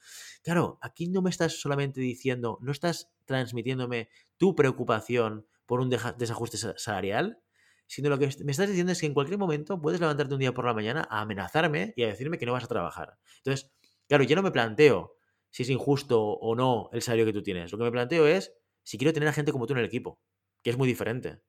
Claro, 0.43 0.79
aquí 0.81 1.09
no 1.09 1.21
me 1.21 1.29
estás 1.29 1.59
solamente 1.59 2.01
diciendo, 2.01 2.57
no 2.61 2.71
estás 2.71 3.11
transmitiéndome 3.25 4.09
tu 4.37 4.55
preocupación 4.55 5.45
por 5.65 5.81
un 5.81 5.89
desajuste 5.89 6.57
salarial, 6.77 7.39
sino 7.87 8.09
lo 8.09 8.19
que 8.19 8.29
me 8.43 8.51
estás 8.51 8.67
diciendo 8.67 8.91
es 8.91 8.99
que 8.99 9.07
en 9.07 9.13
cualquier 9.13 9.39
momento 9.39 9.81
puedes 9.81 9.99
levantarte 9.99 10.33
un 10.33 10.39
día 10.39 10.53
por 10.53 10.65
la 10.65 10.73
mañana 10.73 11.07
a 11.09 11.21
amenazarme 11.21 11.93
y 11.95 12.03
a 12.03 12.07
decirme 12.07 12.37
que 12.37 12.45
no 12.45 12.53
vas 12.53 12.63
a 12.65 12.67
trabajar. 12.67 13.17
Entonces, 13.37 13.71
claro, 14.07 14.23
yo 14.23 14.35
no 14.35 14.43
me 14.43 14.51
planteo 14.51 15.15
si 15.49 15.63
es 15.63 15.69
injusto 15.69 16.21
o 16.21 16.55
no 16.55 16.89
el 16.93 17.01
salario 17.01 17.25
que 17.25 17.33
tú 17.33 17.41
tienes. 17.41 17.71
Lo 17.71 17.77
que 17.77 17.85
me 17.85 17.91
planteo 17.91 18.27
es 18.27 18.53
si 18.83 18.97
quiero 18.97 19.13
tener 19.13 19.29
a 19.29 19.33
gente 19.33 19.51
como 19.51 19.65
tú 19.65 19.73
en 19.73 19.79
el 19.79 19.85
equipo, 19.85 20.19
que 20.63 20.69
es 20.69 20.77
muy 20.77 20.87
diferente. 20.87 21.41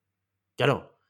Claro, 0.56 1.00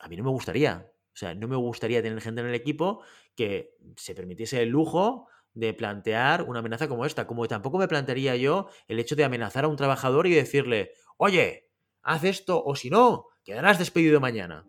a 0.00 0.08
mí 0.08 0.16
no 0.16 0.24
me 0.24 0.30
gustaría 0.30 0.90
o 1.12 1.16
sea, 1.16 1.34
no 1.34 1.48
me 1.48 1.56
gustaría 1.56 2.02
tener 2.02 2.20
gente 2.20 2.40
en 2.40 2.46
el 2.48 2.54
equipo 2.54 3.02
que 3.34 3.76
se 3.96 4.14
permitiese 4.14 4.62
el 4.62 4.68
lujo 4.68 5.26
de 5.52 5.74
plantear 5.74 6.42
una 6.42 6.60
amenaza 6.60 6.88
como 6.88 7.04
esta. 7.04 7.26
Como 7.26 7.48
tampoco 7.48 7.78
me 7.78 7.88
plantearía 7.88 8.36
yo 8.36 8.68
el 8.86 8.98
hecho 9.00 9.16
de 9.16 9.24
amenazar 9.24 9.64
a 9.64 9.68
un 9.68 9.76
trabajador 9.76 10.26
y 10.26 10.34
decirle, 10.34 10.92
oye, 11.16 11.68
haz 12.02 12.24
esto 12.24 12.62
o 12.64 12.76
si 12.76 12.90
no, 12.90 13.26
quedarás 13.44 13.78
despedido 13.78 14.20
mañana. 14.20 14.68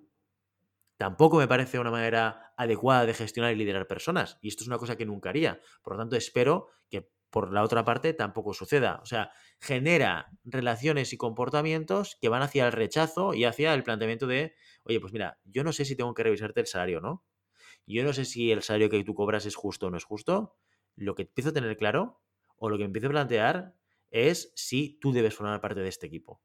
Tampoco 0.97 1.37
me 1.37 1.47
parece 1.47 1.79
una 1.79 1.89
manera 1.91 2.53
adecuada 2.57 3.05
de 3.05 3.13
gestionar 3.13 3.51
y 3.53 3.55
liderar 3.55 3.87
personas. 3.87 4.37
Y 4.41 4.49
esto 4.49 4.63
es 4.63 4.67
una 4.67 4.77
cosa 4.77 4.97
que 4.97 5.05
nunca 5.05 5.29
haría. 5.29 5.59
Por 5.81 5.93
lo 5.93 5.99
tanto, 5.99 6.15
espero 6.15 6.67
que 6.89 7.09
por 7.31 7.51
la 7.51 7.63
otra 7.63 7.83
parte 7.83 8.13
tampoco 8.13 8.53
suceda. 8.53 8.99
O 9.01 9.05
sea, 9.05 9.31
genera 9.59 10.29
relaciones 10.43 11.11
y 11.13 11.17
comportamientos 11.17 12.17
que 12.21 12.29
van 12.29 12.43
hacia 12.43 12.67
el 12.67 12.71
rechazo 12.71 13.33
y 13.33 13.45
hacia 13.45 13.73
el 13.73 13.83
planteamiento 13.83 14.27
de, 14.27 14.53
oye, 14.83 14.99
pues 14.99 15.11
mira, 15.13 15.39
yo 15.45 15.63
no 15.63 15.73
sé 15.73 15.85
si 15.85 15.95
tengo 15.95 16.13
que 16.13 16.23
revisarte 16.23 16.59
el 16.59 16.67
salario 16.67 17.01
no. 17.01 17.25
Yo 17.87 18.03
no 18.03 18.13
sé 18.13 18.25
si 18.25 18.51
el 18.51 18.61
salario 18.61 18.89
que 18.89 19.03
tú 19.03 19.15
cobras 19.15 19.45
es 19.45 19.55
justo 19.55 19.87
o 19.87 19.89
no 19.89 19.97
es 19.97 20.03
justo. 20.03 20.55
Lo 20.95 21.15
que 21.15 21.23
empiezo 21.23 21.49
a 21.49 21.53
tener 21.53 21.75
claro 21.77 22.21
o 22.57 22.69
lo 22.69 22.77
que 22.77 22.83
empiezo 22.83 23.07
a 23.07 23.11
plantear 23.11 23.73
es 24.11 24.51
si 24.55 24.99
tú 24.99 25.13
debes 25.13 25.33
formar 25.33 25.61
parte 25.61 25.79
de 25.79 25.89
este 25.89 26.05
equipo. 26.05 26.41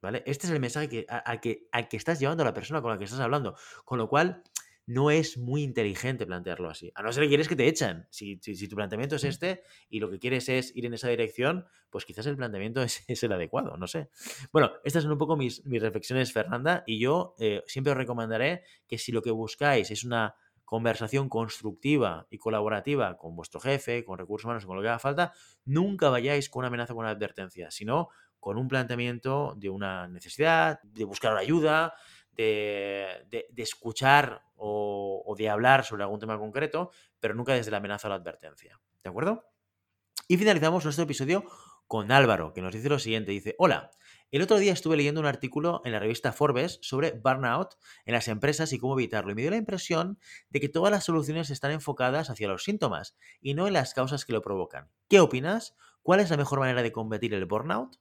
¿Vale? 0.00 0.22
Este 0.26 0.46
es 0.46 0.52
el 0.52 0.60
mensaje 0.60 0.88
que, 0.88 1.06
al, 1.08 1.40
que, 1.40 1.68
al 1.72 1.88
que 1.88 1.96
estás 1.96 2.20
llevando 2.20 2.42
a 2.42 2.46
la 2.46 2.54
persona 2.54 2.80
con 2.80 2.90
la 2.92 2.98
que 2.98 3.04
estás 3.04 3.20
hablando. 3.20 3.56
Con 3.84 3.98
lo 3.98 4.08
cual, 4.08 4.42
no 4.88 5.10
es 5.10 5.36
muy 5.36 5.62
inteligente 5.62 6.24
plantearlo 6.26 6.70
así. 6.70 6.90
A 6.94 7.02
no 7.02 7.12
ser 7.12 7.24
que 7.24 7.28
quieres 7.28 7.46
que 7.46 7.56
te 7.56 7.68
echan. 7.68 8.08
Si, 8.10 8.38
si, 8.40 8.56
si, 8.56 8.68
tu 8.68 8.74
planteamiento 8.74 9.16
es 9.16 9.24
este 9.24 9.62
y 9.90 10.00
lo 10.00 10.10
que 10.10 10.18
quieres 10.18 10.48
es 10.48 10.74
ir 10.74 10.86
en 10.86 10.94
esa 10.94 11.08
dirección, 11.08 11.66
pues 11.90 12.06
quizás 12.06 12.26
el 12.26 12.36
planteamiento 12.36 12.82
es, 12.82 13.04
es 13.06 13.22
el 13.22 13.32
adecuado, 13.32 13.76
no 13.76 13.86
sé. 13.86 14.08
Bueno, 14.50 14.72
estas 14.84 15.02
son 15.02 15.12
un 15.12 15.18
poco 15.18 15.36
mis, 15.36 15.64
mis 15.66 15.82
reflexiones, 15.82 16.32
Fernanda, 16.32 16.84
y 16.86 16.98
yo 16.98 17.34
eh, 17.38 17.62
siempre 17.66 17.92
os 17.92 17.98
recomendaré 17.98 18.62
que 18.86 18.96
si 18.96 19.12
lo 19.12 19.20
que 19.20 19.30
buscáis 19.30 19.90
es 19.90 20.04
una 20.04 20.34
conversación 20.64 21.28
constructiva 21.28 22.26
y 22.30 22.38
colaborativa 22.38 23.18
con 23.18 23.36
vuestro 23.36 23.60
jefe, 23.60 24.04
con 24.06 24.18
recursos 24.18 24.46
humanos, 24.46 24.64
con 24.64 24.76
lo 24.76 24.82
que 24.82 24.88
haga 24.88 24.98
falta, 24.98 25.32
nunca 25.66 26.08
vayáis 26.08 26.48
con 26.48 26.60
una 26.60 26.68
amenaza, 26.68 26.94
con 26.94 27.04
una 27.04 27.10
advertencia, 27.10 27.70
sino 27.70 28.08
con 28.40 28.58
un 28.58 28.68
planteamiento 28.68 29.54
de 29.56 29.70
una 29.70 30.08
necesidad, 30.08 30.80
de 30.82 31.04
buscar 31.04 31.36
ayuda, 31.36 31.94
de, 32.32 33.26
de, 33.28 33.62
escuchar 33.62 34.42
o, 34.54 35.22
o, 35.26 35.34
de 35.34 35.48
hablar 35.48 35.84
sobre 35.84 36.04
algún 36.04 36.20
tema 36.20 36.38
concreto, 36.38 36.90
pero 37.18 37.34
nunca 37.34 37.54
desde 37.54 37.72
la 37.72 37.78
amenaza 37.78 38.06
o 38.06 38.10
la 38.10 38.14
advertencia. 38.14 38.80
¿De 39.02 39.10
acuerdo? 39.10 39.44
Y 40.28 40.36
finalizamos 40.36 40.84
nuestro 40.84 41.04
episodio 41.04 41.44
con 41.88 42.12
Álvaro, 42.12 42.52
que 42.52 42.60
nos 42.60 42.74
dice 42.74 42.88
lo 42.88 42.98
siguiente. 42.98 43.32
Dice, 43.32 43.54
hola, 43.58 43.90
el 44.30 44.42
otro 44.42 44.58
día 44.58 44.74
estuve 44.74 44.96
leyendo 44.96 45.20
un 45.20 45.26
artículo 45.26 45.80
en 45.84 45.92
la 45.92 45.98
revista 45.98 46.32
Forbes 46.32 46.78
sobre 46.82 47.12
burnout 47.12 47.76
en 48.04 48.12
las 48.12 48.28
empresas 48.28 48.72
y 48.74 48.78
cómo 48.78 48.92
evitarlo. 48.92 49.32
Y 49.32 49.34
me 49.34 49.40
dio 49.40 49.50
la 49.50 49.56
impresión 49.56 50.18
de 50.50 50.60
que 50.60 50.68
todas 50.68 50.92
las 50.92 51.04
soluciones 51.04 51.48
están 51.48 51.70
enfocadas 51.70 52.28
hacia 52.28 52.46
los 52.46 52.62
síntomas 52.62 53.16
y 53.40 53.54
no 53.54 53.66
en 53.66 53.72
las 53.72 53.94
causas 53.94 54.26
que 54.26 54.34
lo 54.34 54.42
provocan. 54.42 54.90
¿Qué 55.08 55.18
opinas? 55.18 55.74
¿Cuál 56.02 56.20
es 56.20 56.28
la 56.28 56.36
mejor 56.36 56.60
manera 56.60 56.82
de 56.82 56.92
combatir 56.92 57.32
el 57.32 57.46
burnout? 57.46 57.96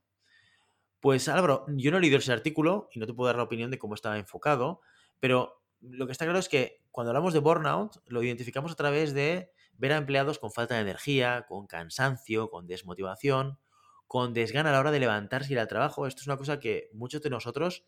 Pues 1.07 1.29
Álvaro, 1.29 1.63
yo 1.69 1.89
no 1.89 1.99
he 1.99 2.01
leído 2.01 2.17
ese 2.17 2.33
artículo 2.33 2.89
y 2.91 2.99
no 2.99 3.07
te 3.07 3.13
puedo 3.13 3.27
dar 3.27 3.37
la 3.37 3.43
opinión 3.43 3.71
de 3.71 3.79
cómo 3.79 3.93
estaba 3.93 4.17
enfocado, 4.17 4.81
pero 5.21 5.63
lo 5.79 6.05
que 6.05 6.11
está 6.11 6.25
claro 6.25 6.37
es 6.37 6.49
que 6.49 6.83
cuando 6.91 7.11
hablamos 7.11 7.31
de 7.31 7.39
burnout 7.39 7.95
lo 8.07 8.21
identificamos 8.23 8.73
a 8.73 8.75
través 8.75 9.13
de 9.13 9.53
ver 9.77 9.93
a 9.93 9.95
empleados 9.95 10.37
con 10.37 10.51
falta 10.51 10.75
de 10.75 10.81
energía, 10.81 11.45
con 11.47 11.65
cansancio, 11.65 12.49
con 12.49 12.67
desmotivación, 12.67 13.57
con 14.05 14.33
desgana 14.33 14.71
a 14.71 14.73
la 14.73 14.81
hora 14.81 14.91
de 14.91 14.99
levantarse 14.99 15.49
y 15.49 15.53
ir 15.53 15.61
al 15.61 15.69
trabajo. 15.69 16.07
Esto 16.07 16.23
es 16.23 16.27
una 16.27 16.35
cosa 16.35 16.59
que 16.59 16.89
muchos 16.91 17.21
de 17.21 17.29
nosotros 17.29 17.85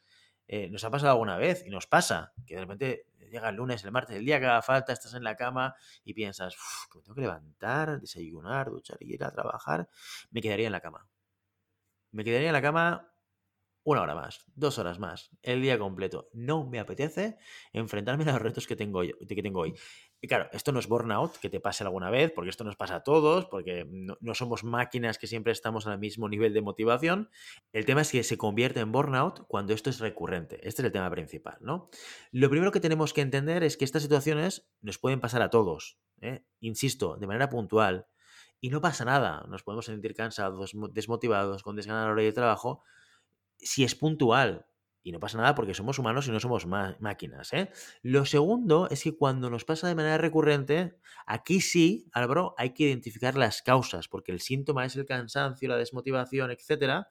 eh, 0.47 0.69
nos 0.69 0.85
ha 0.85 0.89
pasado 0.89 1.11
alguna 1.11 1.35
vez 1.35 1.65
y 1.67 1.69
nos 1.71 1.87
pasa, 1.87 2.31
que 2.47 2.55
de 2.55 2.61
repente 2.61 3.05
llega 3.29 3.49
el 3.49 3.57
lunes, 3.57 3.83
el 3.83 3.91
martes, 3.91 4.15
el 4.15 4.23
día 4.23 4.39
que 4.39 4.45
haga 4.45 4.61
falta, 4.61 4.93
estás 4.93 5.13
en 5.13 5.25
la 5.25 5.35
cama 5.35 5.75
y 6.05 6.13
piensas, 6.13 6.55
que 6.89 6.99
me 6.99 7.03
tengo 7.03 7.15
que 7.15 7.21
levantar, 7.23 7.99
desayunar, 7.99 8.69
duchar 8.69 8.95
y 9.01 9.13
ir 9.13 9.25
a 9.25 9.31
trabajar, 9.31 9.89
me 10.31 10.41
quedaría 10.41 10.67
en 10.67 10.71
la 10.71 10.79
cama 10.79 11.05
me 12.11 12.23
quedaría 12.23 12.47
en 12.47 12.53
la 12.53 12.61
cama 12.61 13.09
una 13.83 14.01
hora 14.01 14.13
más, 14.13 14.45
dos 14.55 14.77
horas 14.77 14.99
más, 14.99 15.31
el 15.41 15.61
día 15.61 15.79
completo. 15.79 16.29
No 16.33 16.65
me 16.65 16.79
apetece 16.79 17.37
enfrentarme 17.73 18.23
a 18.25 18.33
los 18.33 18.41
retos 18.41 18.67
que 18.67 18.75
tengo, 18.75 19.01
que 19.01 19.41
tengo 19.41 19.61
hoy. 19.61 19.73
Y 20.21 20.27
claro, 20.27 20.49
esto 20.51 20.71
no 20.71 20.79
es 20.79 20.87
burnout, 20.87 21.37
que 21.37 21.49
te 21.49 21.59
pase 21.59 21.83
alguna 21.83 22.09
vez, 22.09 22.31
porque 22.31 22.49
esto 22.49 22.63
nos 22.63 22.75
pasa 22.75 22.97
a 22.97 23.03
todos, 23.03 23.45
porque 23.45 23.87
no, 23.89 24.17
no, 24.19 24.35
somos 24.35 24.63
máquinas 24.63 25.17
que 25.17 25.27
siempre 25.27 25.53
estamos 25.53 25.87
al 25.87 25.97
mismo 25.97 26.27
nivel 26.27 26.53
de 26.53 26.61
motivación. 26.61 27.29
El 27.71 27.85
tema 27.85 28.01
es 28.01 28.11
que 28.11 28.23
se 28.23 28.37
convierte 28.37 28.81
en 28.81 28.91
burnout 28.91 29.47
cuando 29.47 29.73
esto 29.73 29.89
es 29.89 29.99
recurrente. 29.99 30.55
Este 30.67 30.81
es 30.81 30.85
el 30.85 30.91
tema 30.91 31.09
principal, 31.09 31.57
¿no? 31.61 31.89
Lo 32.31 32.49
primero 32.49 32.71
que 32.71 32.81
tenemos 32.81 33.13
que 33.13 33.21
entender 33.21 33.63
es 33.63 33.77
que 33.77 33.85
estas 33.85 34.03
situaciones 34.03 34.69
nos 34.81 34.99
pueden 34.99 35.21
pasar 35.21 35.41
a 35.41 35.49
todos. 35.49 35.97
¿eh? 36.21 36.43
Insisto, 36.59 37.15
de 37.17 37.27
manera 37.27 37.49
puntual. 37.49 38.07
Y 38.61 38.69
no 38.69 38.81
pasa 38.81 39.05
nada. 39.05 39.45
Nos 39.47 39.63
podemos 39.63 39.85
sentir 39.85 40.13
cansados, 40.13 40.73
desmotivados, 40.91 41.63
con 41.63 41.75
desganar 41.75 42.15
de 42.15 42.31
trabajo, 42.31 42.83
si 43.57 43.83
es 43.83 43.95
puntual. 43.95 44.65
Y 45.01 45.13
no 45.13 45.19
pasa 45.19 45.37
nada 45.37 45.55
porque 45.55 45.73
somos 45.73 45.97
humanos 45.97 46.27
y 46.27 46.31
no 46.31 46.39
somos 46.41 46.65
máquinas. 46.65 47.53
¿eh? 47.53 47.71
Lo 48.01 48.25
segundo 48.25 48.89
es 48.89 49.03
que 49.03 49.15
cuando 49.15 49.49
nos 49.49 49.63
pasa 49.63 49.87
de 49.87 49.95
manera 49.95 50.17
recurrente, 50.17 50.99
aquí 51.25 51.61
sí, 51.61 52.09
Álvaro, 52.11 52.53
hay 52.57 52.73
que 52.73 52.83
identificar 52.83 53.37
las 53.37 53.61
causas, 53.61 54.09
porque 54.09 54.33
el 54.33 54.41
síntoma 54.41 54.85
es 54.85 54.97
el 54.97 55.05
cansancio, 55.05 55.69
la 55.69 55.77
desmotivación, 55.77 56.51
etc. 56.51 57.05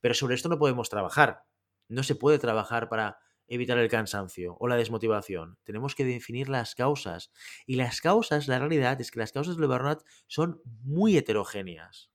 Pero 0.00 0.14
sobre 0.14 0.34
esto 0.34 0.50
no 0.50 0.58
podemos 0.58 0.90
trabajar. 0.90 1.44
No 1.88 2.02
se 2.02 2.14
puede 2.14 2.38
trabajar 2.38 2.90
para 2.90 3.18
evitar 3.50 3.76
el 3.76 3.90
cansancio 3.90 4.56
o 4.58 4.68
la 4.68 4.76
desmotivación. 4.76 5.58
Tenemos 5.64 5.94
que 5.94 6.04
definir 6.04 6.48
las 6.48 6.74
causas. 6.74 7.30
Y 7.66 7.74
las 7.76 8.00
causas, 8.00 8.48
la 8.48 8.58
realidad 8.58 8.98
es 9.00 9.10
que 9.10 9.18
las 9.18 9.32
causas 9.32 9.56
del 9.56 9.68
burnout 9.68 10.02
son 10.28 10.62
muy 10.64 11.16
heterogéneas. 11.16 12.10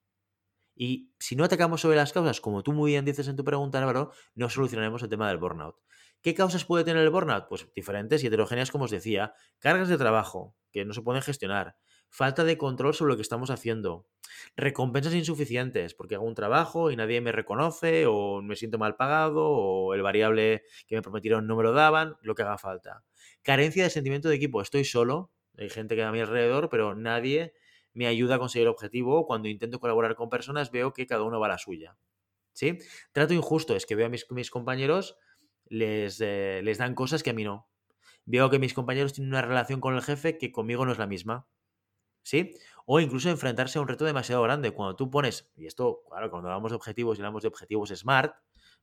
Y 0.76 1.12
si 1.20 1.36
no 1.36 1.44
atacamos 1.44 1.82
sobre 1.82 1.98
las 1.98 2.12
causas, 2.12 2.42
como 2.42 2.64
tú 2.64 2.74
muy 2.74 2.92
bien 2.92 3.06
dices 3.06 3.28
en 3.28 3.36
tu 3.36 3.44
pregunta, 3.44 3.78
Álvaro, 3.78 4.12
no 4.34 4.50
solucionaremos 4.50 5.04
el 5.04 5.10
tema 5.10 5.28
del 5.28 5.38
burnout. 5.38 5.76
¿Qué 6.22 6.34
causas 6.34 6.66
puede 6.66 6.84
tener 6.84 7.04
el 7.04 7.10
burnout? 7.12 7.48
Pues 7.48 7.68
diferentes 7.76 8.24
y 8.24 8.28
heterogéneas, 8.28 8.72
como 8.72 8.86
os 8.86 8.92
decía. 8.92 9.34
Cargas 9.60 9.90
de 9.90 9.98
trabajo 9.98 10.56
que 10.72 10.84
no 10.84 10.94
se 10.94 11.02
pueden 11.02 11.22
gestionar. 11.22 11.78
Falta 12.10 12.44
de 12.44 12.58
control 12.58 12.94
sobre 12.94 13.12
lo 13.12 13.16
que 13.18 13.22
estamos 13.22 13.50
haciendo. 13.50 14.08
Recompensas 14.56 15.14
insuficientes, 15.14 15.94
porque 15.94 16.16
hago 16.16 16.26
un 16.26 16.36
trabajo 16.36 16.92
y 16.92 16.96
nadie 16.96 17.22
me 17.22 17.32
reconoce, 17.32 18.06
o 18.08 18.42
me 18.42 18.56
siento 18.56 18.78
mal 18.78 18.96
pagado, 18.96 19.48
o 19.48 19.94
el 19.94 20.02
variable 20.02 20.64
que 20.88 20.96
me 20.96 21.02
prometieron 21.02 21.48
no 21.48 21.56
me 21.56 21.64
lo 21.64 21.74
daban, 21.74 22.16
lo 22.22 22.36
que 22.36 22.44
haga 22.44 22.58
falta. 22.58 23.04
Carencia 23.42 23.84
de 23.84 23.90
sentimiento 23.90 24.30
de 24.30 24.36
equipo. 24.36 24.62
Estoy 24.62 24.86
solo, 24.86 25.32
hay 25.58 25.70
gente 25.70 25.96
que 25.96 26.04
a 26.04 26.12
mi 26.12 26.20
alrededor, 26.20 26.70
pero 26.70 26.96
nadie 26.96 27.54
me 27.94 28.08
ayuda 28.08 28.36
a 28.36 28.40
conseguir 28.40 28.68
el 28.68 28.74
objetivo. 28.74 29.26
Cuando 29.26 29.48
intento 29.48 29.80
colaborar 29.80 30.16
con 30.16 30.30
personas, 30.30 30.72
veo 30.72 30.94
que 30.94 31.08
cada 31.08 31.24
uno 31.24 31.40
va 31.40 31.48
a 31.48 31.50
la 31.50 31.58
suya. 31.58 31.98
¿Sí? 32.54 32.78
Trato 33.12 33.34
injusto 33.34 33.76
es 33.76 33.86
que 33.86 33.96
veo 33.96 34.06
a 34.06 34.10
mis, 34.10 34.50
compañeros, 34.50 35.18
les, 35.66 36.22
eh, 36.22 36.62
les 36.64 36.78
dan 36.78 36.96
cosas 36.96 37.24
que 37.24 37.32
a 37.32 37.34
mí 37.34 37.44
no. 37.44 37.68
Veo 38.26 38.50
que 38.50 38.60
mis 38.60 38.74
compañeros 38.74 39.14
tienen 39.14 39.34
una 39.34 39.42
relación 39.42 39.82
con 39.82 39.96
el 39.96 40.02
jefe 40.02 40.38
que 40.38 40.52
conmigo 40.52 40.86
no 40.86 40.92
es 40.92 40.98
la 40.98 41.08
misma. 41.08 41.48
¿Sí? 42.26 42.56
O 42.88 43.00
incluso 43.00 43.30
enfrentarse 43.30 43.78
a 43.78 43.82
un 43.82 43.88
reto 43.88 44.04
demasiado 44.04 44.42
grande. 44.42 44.72
Cuando 44.72 44.96
tú 44.96 45.12
pones, 45.12 45.52
y 45.56 45.68
esto, 45.68 46.02
claro, 46.10 46.32
cuando 46.32 46.50
hablamos 46.50 46.72
de 46.72 46.76
objetivos 46.76 47.18
y 47.18 47.22
hablamos 47.22 47.44
de 47.44 47.50
objetivos 47.50 47.90
SMART, 47.90 48.36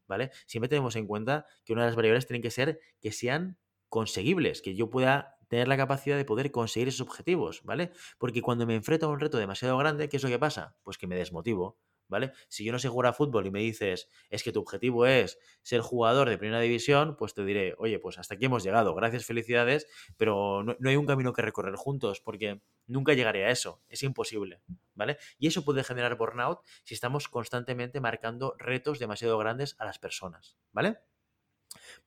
¿vale? 0.07 0.31
Siempre 0.47 0.69
tenemos 0.69 0.95
en 0.95 1.09
cuenta 1.09 1.45
que 1.65 1.73
una 1.73 1.83
de 1.83 1.89
las 1.89 1.97
variables 1.97 2.27
tienen 2.27 2.41
que 2.41 2.53
ser 2.53 2.79
que 3.01 3.11
sean 3.11 3.59
conseguibles, 3.89 4.63
que 4.63 4.77
yo 4.77 4.91
pueda 4.91 5.39
tener 5.49 5.67
la 5.67 5.77
capacidad 5.77 6.17
de 6.17 6.25
poder 6.25 6.53
conseguir 6.53 6.89
esos 6.89 7.01
objetivos, 7.01 7.63
¿vale? 7.65 7.91
Porque 8.17 8.43
cuando 8.43 8.65
me 8.65 8.77
enfrento 8.77 9.07
a 9.07 9.09
un 9.11 9.19
reto 9.19 9.39
demasiado 9.39 9.77
grande, 9.77 10.09
¿qué 10.09 10.19
es 10.19 10.23
lo 10.23 10.29
que 10.29 10.39
pasa? 10.39 10.77
Pues 10.85 10.97
que 10.97 11.09
me 11.09 11.17
desmotivo, 11.17 11.79
¿vale? 12.13 12.33
Si 12.49 12.65
yo 12.65 12.71
no 12.71 12.79
sé 12.79 12.89
jugar 12.89 13.09
a 13.09 13.13
fútbol 13.13 13.47
y 13.47 13.51
me 13.51 13.59
dices, 13.59 14.09
es 14.31 14.45
que 14.45 14.53
tu 14.53 14.61
objetivo 14.61 15.07
es 15.07 15.39
ser 15.63 15.81
jugador 15.81 16.29
de 16.29 16.39
primera 16.39 16.61
división, 16.61 17.17
pues 17.17 17.35
te 17.35 17.45
diré, 17.45 17.75
oye, 17.79 17.99
pues 17.99 18.19
hasta 18.19 18.35
aquí 18.35 18.45
hemos 18.45 18.63
llegado, 18.63 18.95
gracias, 18.95 19.25
felicidades, 19.25 19.89
pero 20.17 20.63
no, 20.63 20.77
no 20.79 20.91
hay 20.91 20.97
un 20.97 21.07
camino 21.07 21.33
que 21.33 21.43
recorrer 21.43 21.75
juntos, 21.75 22.21
porque 22.21 22.61
nunca 22.87 23.15
llegaré 23.15 23.47
a 23.47 23.51
eso, 23.51 23.83
es 23.89 24.03
imposible, 24.03 24.61
¿vale? 24.95 25.17
Y 25.39 25.49
eso 25.49 25.65
puede 25.65 25.83
generar 25.83 26.17
burnout 26.17 26.61
si 26.85 26.95
estamos 26.95 27.29
constantemente 27.29 28.01
marcando 28.01 28.55
retos 28.59 28.99
demasiado 28.99 29.39
grandes 29.39 29.75
a 29.79 29.87
las 29.87 29.99
personas, 29.99 30.59
¿vale? 30.71 30.99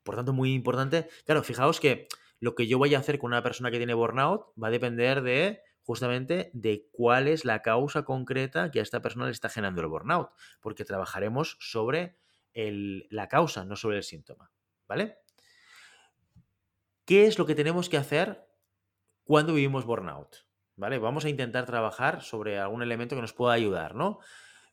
Por 0.03 0.15
tanto, 0.15 0.31
muy 0.31 0.53
importante, 0.53 1.09
claro, 1.25 1.43
fijaos 1.43 1.79
que 1.79 2.07
lo 2.39 2.53
que 2.53 2.67
yo 2.67 2.77
voy 2.77 2.93
a 2.93 2.99
hacer 2.99 3.17
con 3.17 3.31
una 3.31 3.41
persona 3.41 3.71
que 3.71 3.77
tiene 3.77 3.95
burnout 3.95 4.51
va 4.61 4.67
a 4.67 4.71
depender 4.71 5.23
de 5.23 5.61
justamente 5.85 6.49
de 6.53 6.89
cuál 6.91 7.27
es 7.27 7.45
la 7.45 7.61
causa 7.61 8.03
concreta 8.03 8.71
que 8.71 8.79
a 8.79 8.83
esta 8.83 9.03
persona 9.03 9.25
le 9.25 9.31
está 9.31 9.49
generando 9.49 9.81
el 9.81 9.87
burnout, 9.87 10.31
porque 10.59 10.83
trabajaremos 10.83 11.57
sobre 11.59 12.17
la 12.53 13.27
causa, 13.27 13.65
no 13.65 13.75
sobre 13.75 13.97
el 13.97 14.03
síntoma, 14.03 14.51
¿vale? 14.87 15.19
¿Qué 17.05 17.27
es 17.27 17.37
lo 17.37 17.45
que 17.45 17.53
tenemos 17.53 17.87
que 17.87 17.97
hacer 17.97 18.47
cuando 19.23 19.53
vivimos 19.53 19.85
burnout? 19.85 20.47
¿Vale? 20.75 20.97
Vamos 20.97 21.23
a 21.23 21.29
intentar 21.29 21.65
trabajar 21.65 22.21
sobre 22.21 22.59
algún 22.59 22.81
elemento 22.81 23.15
que 23.15 23.21
nos 23.21 23.33
pueda 23.33 23.53
ayudar, 23.53 23.95
¿no? 23.95 24.19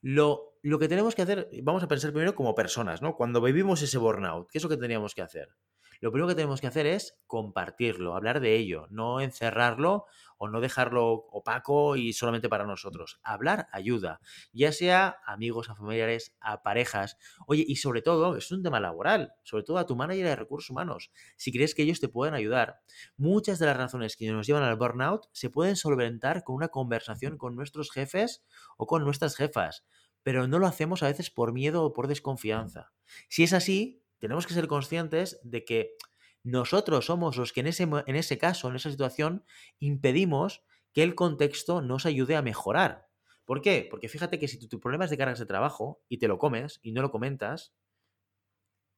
Lo, 0.01 0.57
lo 0.63 0.79
que 0.79 0.89
tenemos 0.89 1.15
que 1.15 1.23
hacer, 1.23 1.49
vamos 1.63 1.83
a 1.83 1.89
pensar 1.89 2.11
primero 2.13 2.35
como 2.35 2.55
personas, 2.55 3.03
¿no? 3.03 3.17
Cuando 3.17 3.41
vivimos 3.43 3.83
ese 3.83 3.99
burnout, 3.99 4.49
¿qué 4.51 4.59
es 4.59 4.65
lo 4.65 4.71
que 4.71 4.79
teníamos 4.79 5.15
que 5.15 5.23
hacer? 5.23 5.55
Lo 6.03 6.11
primero 6.11 6.27
que 6.27 6.35
tenemos 6.35 6.61
que 6.61 6.67
hacer 6.67 6.85
es 6.85 7.17
compartirlo, 7.29 8.17
hablar 8.17 8.41
de 8.41 8.57
ello, 8.57 8.89
no 8.91 9.21
encerrarlo 9.21 10.07
o 10.37 10.49
no 10.49 10.61
dejarlo 10.61 11.13
opaco 11.31 11.95
y 11.95 12.13
solamente 12.13 12.49
para 12.49 12.67
nosotros. 12.67 13.21
Hablar 13.23 13.69
ayuda, 13.71 14.21
ya 14.53 14.73
sea 14.73 15.21
a 15.25 15.35
amigos, 15.35 15.71
a 15.71 15.77
familiares, 15.77 16.35
a 16.41 16.65
parejas. 16.65 17.19
Oye, 17.47 17.65
y 17.65 17.77
sobre 17.77 18.03
todo, 18.03 18.37
es 18.37 18.51
un 18.51 18.65
tema 18.65 18.81
laboral, 18.81 19.33
sobre 19.45 19.63
todo 19.63 19.79
a 19.79 19.87
tu 19.87 19.95
manager 19.95 20.27
de 20.27 20.35
recursos 20.35 20.71
humanos, 20.71 21.13
si 21.37 21.53
crees 21.53 21.73
que 21.73 21.85
ellos 21.85 22.01
te 22.01 22.09
pueden 22.09 22.35
ayudar. 22.35 22.81
Muchas 23.17 23.61
de 23.61 23.67
las 23.67 23.77
razones 23.77 24.17
que 24.17 24.29
nos 24.33 24.49
llevan 24.49 24.65
al 24.65 24.75
burnout 24.75 25.29
se 25.31 25.51
pueden 25.51 25.77
solventar 25.77 26.43
con 26.43 26.57
una 26.57 26.67
conversación 26.67 27.39
con 27.39 27.55
nuestros 27.55 27.93
jefes 27.93 28.45
o 28.77 28.87
con 28.89 29.05
nuestras 29.05 29.37
jefas 29.37 29.85
pero 30.25 30.47
no 30.47 30.59
lo 30.59 30.67
hacemos 30.67 31.03
a 31.03 31.07
veces 31.07 31.31
por 31.31 31.53
miedo 31.53 31.85
o 31.85 31.93
por 31.93 32.07
desconfianza. 32.07 32.93
Si 33.29 33.43
es 33.43 33.53
así, 33.53 34.02
tenemos 34.23 34.47
que 34.47 34.55
ser 34.55 34.69
conscientes 34.69 35.41
de 35.43 35.65
que 35.65 35.97
nosotros 36.45 37.07
somos 37.07 37.37
los 37.37 37.53
que 37.53 37.59
en 37.59 37.67
ese, 37.67 37.83
en 37.83 38.15
ese 38.15 38.39
caso, 38.39 38.69
en 38.69 38.77
esa 38.77 38.89
situación, 38.89 39.45
impedimos 39.81 40.63
que 40.93 41.03
el 41.03 41.17
contexto 41.17 41.83
nos 41.83 42.07
ayude 42.07 42.37
a 42.37 42.43
mejorar. 42.43 43.09
¿Por 43.45 43.63
qué? 43.63 43.89
Porque 43.91 44.09
fíjate 44.09 44.39
que 44.39 44.47
si 44.47 44.61
tu, 44.61 44.69
tu 44.69 44.79
problema 44.79 45.07
es 45.07 45.11
de 45.11 45.19
cargas 45.19 45.41
de 45.41 45.47
trabajo 45.47 46.05
y 46.09 46.19
te 46.19 46.29
lo 46.29 46.39
comes 46.39 46.79
y 46.85 46.93
no 46.93 47.03
lo 47.03 47.11
comentas, 47.11 47.75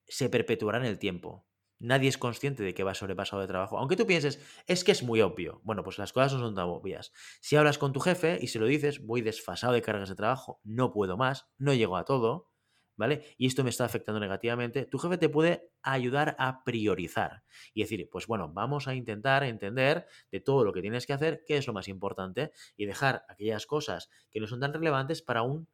se 0.06 0.28
perpetuará 0.28 0.76
en 0.76 0.84
el 0.84 0.98
tiempo. 0.98 1.46
Nadie 1.78 2.10
es 2.10 2.18
consciente 2.18 2.62
de 2.62 2.74
que 2.74 2.84
va 2.84 2.92
sobrepasado 2.92 3.40
de 3.40 3.48
trabajo. 3.48 3.78
Aunque 3.78 3.96
tú 3.96 4.06
pienses, 4.06 4.38
es 4.66 4.84
que 4.84 4.92
es 4.92 5.02
muy 5.02 5.22
obvio. 5.22 5.62
Bueno, 5.64 5.82
pues 5.84 5.96
las 5.96 6.12
cosas 6.12 6.34
no 6.34 6.40
son 6.40 6.54
tan 6.54 6.68
obvias. 6.68 7.12
Si 7.40 7.56
hablas 7.56 7.78
con 7.78 7.94
tu 7.94 8.00
jefe 8.00 8.38
y 8.42 8.48
se 8.48 8.58
lo 8.58 8.66
dices, 8.66 9.06
voy 9.06 9.22
desfasado 9.22 9.72
de 9.72 9.80
cargas 9.80 10.10
de 10.10 10.16
trabajo, 10.16 10.60
no 10.64 10.92
puedo 10.92 11.16
más, 11.16 11.48
no 11.56 11.72
llego 11.72 11.96
a 11.96 12.04
todo, 12.04 12.50
¿vale? 12.96 13.34
Y 13.36 13.46
esto 13.46 13.64
me 13.64 13.70
está 13.70 13.84
afectando 13.84 14.20
negativamente, 14.20 14.86
tu 14.86 14.98
jefe 14.98 15.18
te 15.18 15.28
puede 15.28 15.70
ayudar 15.82 16.36
a 16.38 16.64
priorizar 16.64 17.44
y 17.72 17.82
decir, 17.82 18.08
pues 18.10 18.26
bueno, 18.26 18.50
vamos 18.52 18.88
a 18.88 18.94
intentar 18.94 19.44
entender 19.44 20.06
de 20.30 20.40
todo 20.40 20.64
lo 20.64 20.72
que 20.72 20.80
tienes 20.80 21.06
que 21.06 21.12
hacer, 21.12 21.44
qué 21.46 21.56
es 21.56 21.66
lo 21.66 21.72
más 21.72 21.88
importante 21.88 22.52
y 22.76 22.86
dejar 22.86 23.24
aquellas 23.28 23.66
cosas 23.66 24.10
que 24.30 24.40
no 24.40 24.46
son 24.46 24.60
tan 24.60 24.72
relevantes 24.72 25.22
para 25.22 25.42
un 25.42 25.68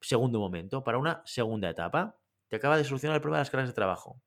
segundo 0.00 0.38
momento, 0.38 0.84
para 0.84 0.98
una 0.98 1.22
segunda 1.24 1.70
etapa. 1.70 2.18
Te 2.48 2.56
acaba 2.56 2.76
de 2.76 2.84
solucionar 2.84 3.16
el 3.16 3.22
problema 3.22 3.38
de 3.38 3.42
las 3.42 3.50
cargas 3.50 3.68
de 3.68 3.74
trabajo. 3.74 4.20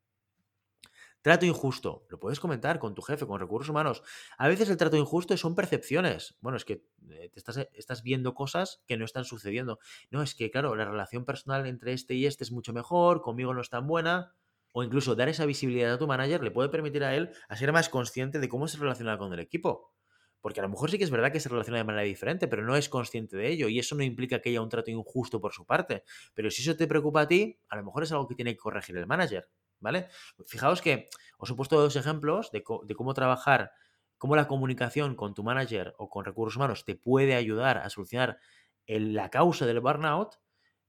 Trato 1.22 1.46
injusto. 1.46 2.06
Lo 2.10 2.20
puedes 2.20 2.40
comentar 2.40 2.80
con 2.80 2.96
tu 2.96 3.02
jefe, 3.02 3.28
con 3.28 3.40
recursos 3.40 3.70
humanos. 3.70 4.04
A 4.38 4.48
veces 4.48 4.70
el 4.70 4.78
trato 4.78 4.96
injusto 4.96 5.36
son 5.36 5.54
percepciones. 5.54 6.38
Bueno, 6.40 6.56
es 6.56 6.64
que 6.64 6.86
eh, 7.10 7.30
te 7.30 7.40
estás, 7.40 7.58
eh, 7.58 7.70
estás, 7.74 8.04
viendo 8.04 8.34
cosas 8.34 8.82
que 8.88 8.96
no 8.96 9.04
están 9.04 9.26
sucediendo. 9.26 9.80
No, 10.12 10.22
es 10.22 10.34
que, 10.34 10.50
claro, 10.50 10.76
la 10.76 10.86
relación 10.86 11.26
personal 11.26 11.66
entre 11.68 11.92
este 11.92 12.14
y 12.14 12.26
este 12.26 12.46
es 12.46 12.52
mucho 12.52 12.72
mejor, 12.72 13.22
conmigo 13.22 13.54
no 13.54 13.62
es 13.62 13.70
tan 13.70 13.86
buena. 13.86 14.34
O 14.72 14.84
incluso 14.84 15.16
dar 15.16 15.28
esa 15.28 15.46
visibilidad 15.46 15.94
a 15.94 15.98
tu 15.98 16.08
manager 16.08 16.44
le 16.44 16.52
puede 16.52 16.70
permitir 16.70 17.04
a 17.04 17.16
él 17.16 17.32
a 17.50 17.56
ser 17.58 17.74
más 17.74 17.90
consciente 17.90 18.40
de 18.40 18.48
cómo 18.48 18.68
se 18.68 18.78
relaciona 18.78 19.18
con 19.18 19.34
el 19.34 19.40
equipo. 19.40 19.94
Porque 20.42 20.62
a 20.62 20.64
lo 20.64 20.70
mejor 20.70 20.90
sí 20.90 20.98
que 20.98 21.04
es 21.04 21.10
verdad 21.10 21.34
que 21.34 21.42
se 21.42 21.50
relaciona 21.50 21.80
de 21.80 21.84
manera 21.84 22.04
diferente, 22.04 22.48
pero 22.48 22.64
no 22.64 22.78
es 22.78 22.88
consciente 22.88 23.36
de 23.36 23.50
ello. 23.50 23.68
Y 23.68 23.80
eso 23.80 23.96
no 23.96 24.04
implica 24.04 24.40
que 24.40 24.50
haya 24.50 24.62
un 24.62 24.70
trato 24.70 24.90
injusto 24.90 25.42
por 25.42 25.52
su 25.52 25.66
parte. 25.66 26.04
Pero 26.34 26.50
si 26.50 26.62
eso 26.62 26.78
te 26.78 26.88
preocupa 26.88 27.22
a 27.22 27.28
ti, 27.28 27.60
a 27.68 27.76
lo 27.76 27.84
mejor 27.84 28.04
es 28.04 28.12
algo 28.14 28.28
que 28.28 28.36
tiene 28.36 28.54
que 28.54 28.60
corregir 28.60 28.96
el 28.96 29.06
manager. 29.06 29.50
¿Vale? 29.80 30.08
Fijaos 30.46 30.82
que 30.82 31.10
os 31.38 31.50
he 31.50 31.56
puesto 31.56 31.80
dos 31.80 31.96
ejemplos 31.96 32.52
de, 32.52 32.64
cómo 32.64 33.14
trabajar, 33.14 33.72
cómo 34.18 34.36
la 34.36 34.48
comunicación 34.48 35.16
con 35.16 35.34
tu 35.34 35.44
manager 35.44 35.96
o 35.98 36.10
con 36.10 36.26
recursos 36.26 36.58
humanos 36.58 36.86
te 36.86 36.96
puede 36.96 37.36
ayudar 37.36 37.78
a 37.78 37.90
solucionar 37.90 38.40
la 38.88 39.30
causa 39.30 39.66
del 39.66 39.80
burnout, 39.80 40.40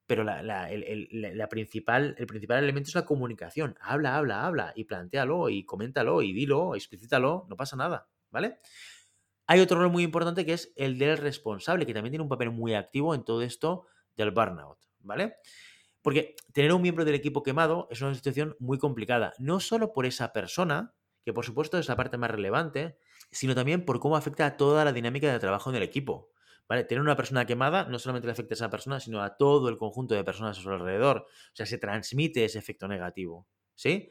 pero 0.07 0.25
la, 0.25 0.71
el, 0.71 1.47
principal, 1.49 2.17
el 2.19 2.27
principal 2.27 2.65
elemento 2.65 2.89
es 2.89 2.95
la 2.97 3.05
comunicación. 3.05 3.77
Habla, 3.81 4.17
habla, 4.17 4.45
habla 4.45 4.73
y 4.75 4.85
plantealo 4.85 5.49
y 5.51 5.65
coméntalo 5.65 6.23
y 6.23 6.33
dilo, 6.33 6.75
explícitalo, 6.75 7.47
no 7.49 7.57
pasa 7.57 7.77
nada, 7.77 8.09
¿vale? 8.31 8.59
Hay 9.47 9.61
otro 9.61 9.79
rol 9.79 9.91
muy 9.91 10.03
importante 10.03 10.47
que 10.47 10.53
es 10.53 10.73
el 10.77 10.99
del 10.99 11.19
responsable, 11.19 11.87
que 11.87 11.95
también 11.95 12.13
tiene 12.13 12.23
un 12.23 12.29
papel 12.29 12.51
muy 12.51 12.75
activo 12.75 13.15
en 13.15 13.25
todo 13.25 13.43
esto 13.43 13.87
del 14.17 14.31
burnout, 14.31 14.79
¿vale? 15.01 15.37
Porque 16.03 16.37
tener 16.53 16.73
un 16.73 16.83
miembro 16.83 17.05
del 17.05 17.15
equipo 17.15 17.43
quemado 17.43 17.89
es 17.91 18.01
una 18.01 18.15
situación 18.15 18.57
muy 18.59 18.79
complicada, 18.79 19.35
no 19.39 19.61
solo 19.61 19.93
por 19.93 20.07
esa 20.07 20.33
persona, 20.33 20.95
que 21.25 21.33
por 21.33 21.45
supuesto 21.45 21.79
es 21.79 21.89
la 21.89 21.97
parte 21.97 22.17
más 22.17 22.31
relevante, 22.31 22.97
sino 23.31 23.55
también 23.55 23.85
por 23.85 24.01
cómo 24.01 24.17
afecta 24.17 24.47
a 24.47 24.57
toda 24.57 24.85
la 24.85 24.93
dinámica 24.93 25.31
de 25.31 25.39
trabajo 25.39 25.71
en 25.71 25.77
el 25.77 25.83
equipo. 25.83 26.31
¿Vale? 26.69 26.85
Tener 26.85 27.03
una 27.03 27.17
persona 27.17 27.47
quemada 27.47 27.85
no 27.87 27.99
solamente 27.99 28.29
le 28.29 28.33
afecta 28.33 28.55
a 28.55 28.57
esa 28.57 28.71
persona, 28.71 29.01
sino 29.01 29.23
a 29.23 29.37
todo 29.37 29.69
el 29.69 29.77
conjunto 29.77 30.15
de 30.15 30.23
personas 30.23 30.57
a 30.57 30.63
su 30.63 30.71
alrededor. 30.71 31.27
O 31.27 31.57
sea, 31.57 31.67
se 31.67 31.79
transmite 31.79 32.45
ese 32.45 32.61
efecto 32.61 32.87
negativo. 32.87 33.49
¿Sí? 33.75 34.09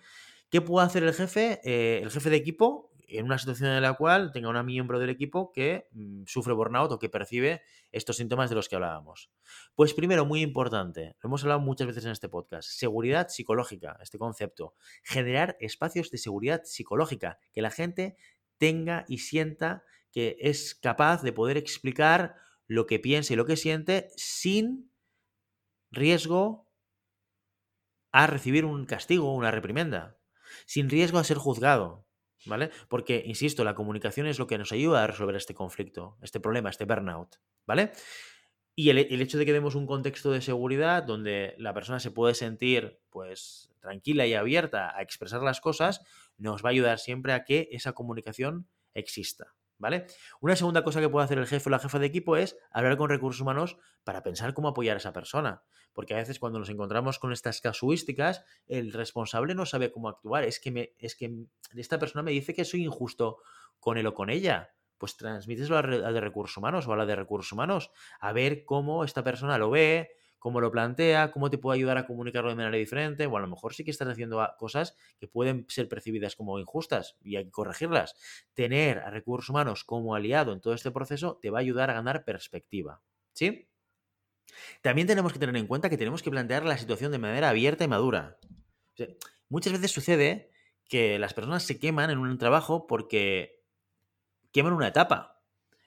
¿Qué 0.50 0.60
puede 0.60 0.86
hacer 0.86 1.04
el 1.04 1.14
jefe? 1.14 1.62
Eh, 1.64 2.02
el 2.04 2.12
jefe 2.12 2.30
de 2.30 2.36
equipo, 2.36 2.92
en 3.12 3.26
una 3.26 3.38
situación 3.38 3.72
en 3.72 3.82
la 3.82 3.94
cual 3.94 4.32
tenga 4.32 4.50
un 4.50 4.66
miembro 4.66 5.00
del 5.00 5.10
equipo 5.10 5.52
que 5.52 5.88
mm, 5.92 6.24
sufre 6.26 6.54
burnout 6.54 6.92
o 6.92 7.00
que 7.00 7.10
percibe 7.10 7.62
estos 7.92 8.18
síntomas 8.18 8.50
de 8.50 8.56
los 8.56 8.70
que 8.70 8.76
hablábamos. 8.76 9.32
Pues 9.76 9.94
primero, 9.94 10.26
muy 10.26 10.42
importante, 10.42 11.16
lo 11.22 11.28
hemos 11.28 11.44
hablado 11.44 11.60
muchas 11.60 11.88
veces 11.88 12.06
en 12.06 12.12
este 12.12 12.30
podcast, 12.30 12.70
seguridad 12.70 13.30
psicológica, 13.30 13.98
este 14.02 14.18
concepto. 14.18 14.76
Generar 15.04 15.58
espacios 15.60 16.12
de 16.12 16.18
seguridad 16.18 16.62
psicológica, 16.64 17.40
que 17.54 17.62
la 17.62 17.72
gente 17.72 18.18
tenga 18.58 19.06
y 19.08 19.20
sienta 19.20 19.84
que 20.12 20.38
es 20.40 20.76
capaz 20.76 21.22
de 21.22 21.34
poder 21.34 21.58
explicar 21.58 22.36
lo 22.68 22.86
que 22.86 23.00
piensa 23.00 23.34
y 23.34 23.36
lo 23.36 23.46
que 23.46 23.58
siente 23.58 24.10
sin 24.16 24.92
riesgo 25.92 26.70
a 28.12 28.28
recibir 28.28 28.66
un 28.66 28.86
castigo, 28.86 29.34
una 29.34 29.52
reprimenda, 29.52 30.18
sin 30.66 30.90
riesgo 30.90 31.20
a 31.20 31.24
ser 31.24 31.38
juzgado, 31.38 32.08
¿vale? 32.46 32.72
Porque, 32.88 33.24
insisto, 33.26 33.64
la 33.64 33.76
comunicación 33.76 34.28
es 34.28 34.40
lo 34.40 34.48
que 34.48 34.58
nos 34.58 34.72
ayuda 34.72 35.04
a 35.04 35.08
resolver 35.08 35.36
este 35.36 35.54
conflicto, 35.54 36.18
este 36.22 36.40
problema, 36.40 36.70
este 36.70 36.86
burnout, 36.86 37.38
¿vale? 37.66 37.92
Y 38.76 38.90
el, 38.92 38.98
hecho 38.98 39.38
de 39.38 39.46
que 39.46 39.52
demos 39.52 39.76
un 39.76 39.86
contexto 39.86 40.32
de 40.32 40.40
seguridad 40.40 41.04
donde 41.04 41.54
la 41.58 41.74
persona 41.74 42.00
se 42.00 42.12
puede 42.12 42.34
sentir, 42.34 43.02
pues, 43.10 43.74
tranquila 43.82 44.26
y 44.26 44.34
abierta 44.34 44.98
a 44.98 45.02
expresar 45.02 45.42
las 45.42 45.60
cosas, 45.60 46.02
nos 46.38 46.64
va 46.64 46.70
a 46.70 46.72
ayudar 46.72 46.98
siempre 47.00 47.34
a 47.34 47.44
que 47.44 47.68
esa 47.72 47.92
comunicación 47.92 48.70
exista, 48.94 49.54
¿vale? 49.80 50.06
Una 50.42 50.56
segunda 50.56 50.84
cosa 50.84 51.00
que 51.00 51.10
puede 51.10 51.26
hacer 51.26 51.40
el 51.40 51.48
jefe 51.48 51.70
o 51.70 51.72
la 51.72 51.80
jefa 51.80 51.98
de 51.98 52.06
equipo 52.06 52.38
es 52.38 52.58
hablar 52.70 52.98
con 52.98 53.10
recursos 53.10 53.42
humanos 53.42 53.78
para 54.04 54.22
pensar 54.22 54.54
cómo 54.54 54.68
apoyar 54.68 54.96
a 54.96 55.00
esa 55.00 55.14
persona. 55.14 55.64
Porque 55.94 56.14
a 56.14 56.18
veces 56.18 56.38
cuando 56.40 56.60
nos 56.60 56.70
encontramos 56.70 57.18
con 57.18 57.34
estas 57.34 57.62
casuísticas, 57.62 58.44
el 58.68 58.94
responsable 58.94 59.56
no 59.56 59.66
sabe 59.66 59.92
cómo 59.92 60.10
actuar. 60.10 60.44
Es 60.44 60.60
que, 60.60 60.72
me, 60.72 60.94
es 61.00 61.16
que 61.16 61.34
esta 61.76 61.98
persona 61.98 62.22
me 62.22 62.32
dice 62.32 62.54
que 62.54 62.66
soy 62.66 62.84
injusto 62.84 63.40
con 63.80 63.98
él 63.98 64.06
o 64.06 64.14
con 64.14 64.30
ella. 64.30 64.76
Pues 64.98 65.16
transmíteslo 65.16 65.78
a 65.78 65.82
la 65.82 66.12
de 66.12 66.22
recursos 66.22 66.58
humanos 66.58 66.86
o 66.88 66.94
a 66.94 66.98
la 66.98 67.06
de 67.06 67.16
recursos 67.16 67.52
humanos. 67.54 67.92
A 68.20 68.34
ver 68.34 68.66
cómo 68.66 69.06
esta 69.06 69.24
persona 69.24 69.58
lo 69.58 69.70
ve, 69.70 70.12
cómo 70.40 70.62
lo 70.62 70.72
plantea, 70.72 71.32
cómo 71.32 71.50
te 71.50 71.58
puede 71.58 71.78
ayudar 71.78 71.98
a 71.98 72.08
comunicarlo 72.08 72.50
de 72.50 72.56
manera 72.56 72.76
diferente, 72.76 73.28
o 73.28 73.38
a 73.38 73.42
lo 73.42 73.48
mejor 73.48 73.74
sí 73.74 73.84
que 73.84 73.92
estás 73.92 74.08
haciendo 74.08 74.46
cosas 74.58 74.96
que 75.20 75.28
pueden 75.28 75.66
ser 75.70 75.88
percibidas 75.88 76.36
como 76.36 76.60
injustas 76.60 77.18
y 77.22 77.36
hay 77.36 77.46
que 77.46 77.52
corregirlas. 77.52 78.16
Tener 78.54 79.00
a 79.00 79.12
recursos 79.12 79.50
humanos 79.50 79.84
como 79.84 80.16
aliado 80.16 80.54
en 80.54 80.62
todo 80.62 80.74
este 80.74 80.92
proceso 80.92 81.38
te 81.42 81.50
va 81.50 81.60
a 81.60 81.62
ayudar 81.62 81.90
a 81.90 81.94
ganar 81.94 82.24
perspectiva. 82.24 83.02
¿Sí? 83.34 83.70
También 84.82 85.08
tenemos 85.08 85.34
que 85.34 85.40
tener 85.40 85.56
en 85.56 85.68
cuenta 85.68 85.90
que 85.90 85.98
tenemos 85.98 86.24
que 86.24 86.32
plantear 86.32 86.66
la 86.66 86.78
situación 86.78 87.12
de 87.12 87.20
manera 87.20 87.50
abierta 87.50 87.84
y 87.84 87.88
madura. 87.88 88.40
muchas 89.50 89.74
veces 89.74 89.92
sucede 89.92 90.52
que 90.88 91.20
las 91.20 91.34
personas 91.34 91.64
se 91.64 91.80
queman 91.80 92.10
en 92.10 92.18
un 92.18 92.38
trabajo 92.38 92.88
porque 92.88 93.64
queman 94.52 94.74
una 94.74 94.88
etapa. 94.88 95.39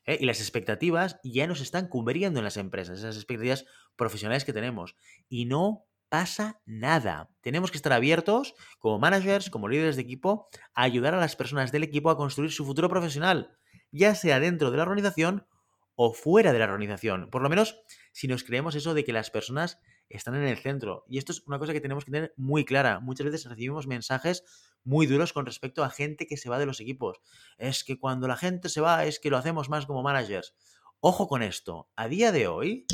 ¿Eh? 0.07 0.19
Y 0.21 0.27
las 0.27 0.41
expectativas 0.41 1.21
ya 1.23 1.47
nos 1.47 1.61
están 1.61 1.89
cubriendo 1.89 2.41
en 2.41 2.45
las 2.45 2.57
empresas, 2.57 2.99
esas 2.99 3.17
expectativas 3.17 3.65
profesionales 3.97 4.45
que 4.45 4.53
tenemos. 4.53 4.97
Y 5.29 5.47
no 5.47 5.87
pasa 6.09 6.61
nada. 6.67 7.31
Tenemos 7.41 7.71
que 7.71 7.79
estar 7.79 7.93
abiertos 7.93 8.55
como 8.79 8.99
managers, 8.99 9.49
como 9.49 9.69
líderes 9.69 9.97
de 9.97 10.03
equipo, 10.03 10.49
a 10.75 10.83
ayudar 10.83 11.15
a 11.15 11.21
las 11.21 11.37
personas 11.37 11.73
del 11.73 11.85
equipo 11.85 12.11
a 12.11 12.17
construir 12.17 12.53
su 12.53 12.67
futuro 12.67 12.89
profesional, 12.89 13.57
ya 13.91 14.15
sea 14.15 14.39
dentro 14.39 14.71
de 14.71 14.77
la 14.77 14.83
organización 14.83 15.47
o 15.95 16.13
fuera 16.13 16.53
de 16.53 16.59
la 16.59 16.67
organización. 16.67 17.31
Por 17.31 17.43
lo 17.43 17.49
menos 17.49 17.81
si 18.13 18.29
nos 18.29 18.45
creemos 18.45 18.75
eso 18.75 18.93
de 18.95 19.05
que 19.05 19.13
las 19.13 19.31
personas 19.31 19.81
están 20.09 20.35
en 20.35 20.45
el 20.45 20.59
centro. 20.59 21.05
Y 21.09 21.19
esto 21.19 21.33
es 21.33 21.43
una 21.47 21.59
cosa 21.59 21.73
que 21.73 21.81
tenemos 21.81 22.05
que 22.05 22.11
tener 22.11 22.35
muy 22.37 22.65
clara. 22.65 23.01
Muchas 23.01 23.27
veces 23.27 23.45
recibimos 23.47 23.87
mensajes 23.87 24.45
muy 24.85 25.07
duros 25.07 25.33
con 25.33 25.47
respecto 25.47 25.85
a 25.85 25.91
gente 25.91 26.27
que 26.27 26.37
se 26.37 26.51
va 26.51 26.59
de 26.59 26.67
los 26.67 26.81
equipos. 26.81 27.21
Es 27.59 27.85
que 27.85 27.99
cuando 27.99 28.29
la 28.29 28.37
gente 28.37 28.69
se 28.69 28.81
va 28.81 29.05
es 29.05 29.21
que 29.21 29.31
lo 29.31 29.37
hacemos 29.37 29.69
más 29.69 29.87
como 29.87 30.03
managers. 30.03 30.55
Ojo 31.01 31.29
con 31.29 31.43
esto. 31.43 31.91
A 31.97 32.09
día 32.09 32.31
de 32.33 32.47
hoy, 32.47 32.87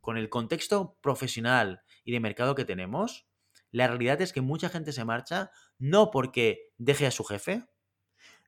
con 0.00 0.16
el 0.16 0.28
contexto 0.28 0.98
profesional 1.00 1.82
y 2.04 2.12
de 2.12 2.20
mercado 2.20 2.54
que 2.54 2.64
tenemos, 2.64 3.26
la 3.70 3.88
realidad 3.88 4.20
es 4.20 4.32
que 4.32 4.40
mucha 4.40 4.68
gente 4.68 4.92
se 4.92 5.04
marcha 5.04 5.50
no 5.78 6.10
porque 6.10 6.72
deje 6.78 7.06
a 7.06 7.10
su 7.10 7.24
jefe, 7.24 7.66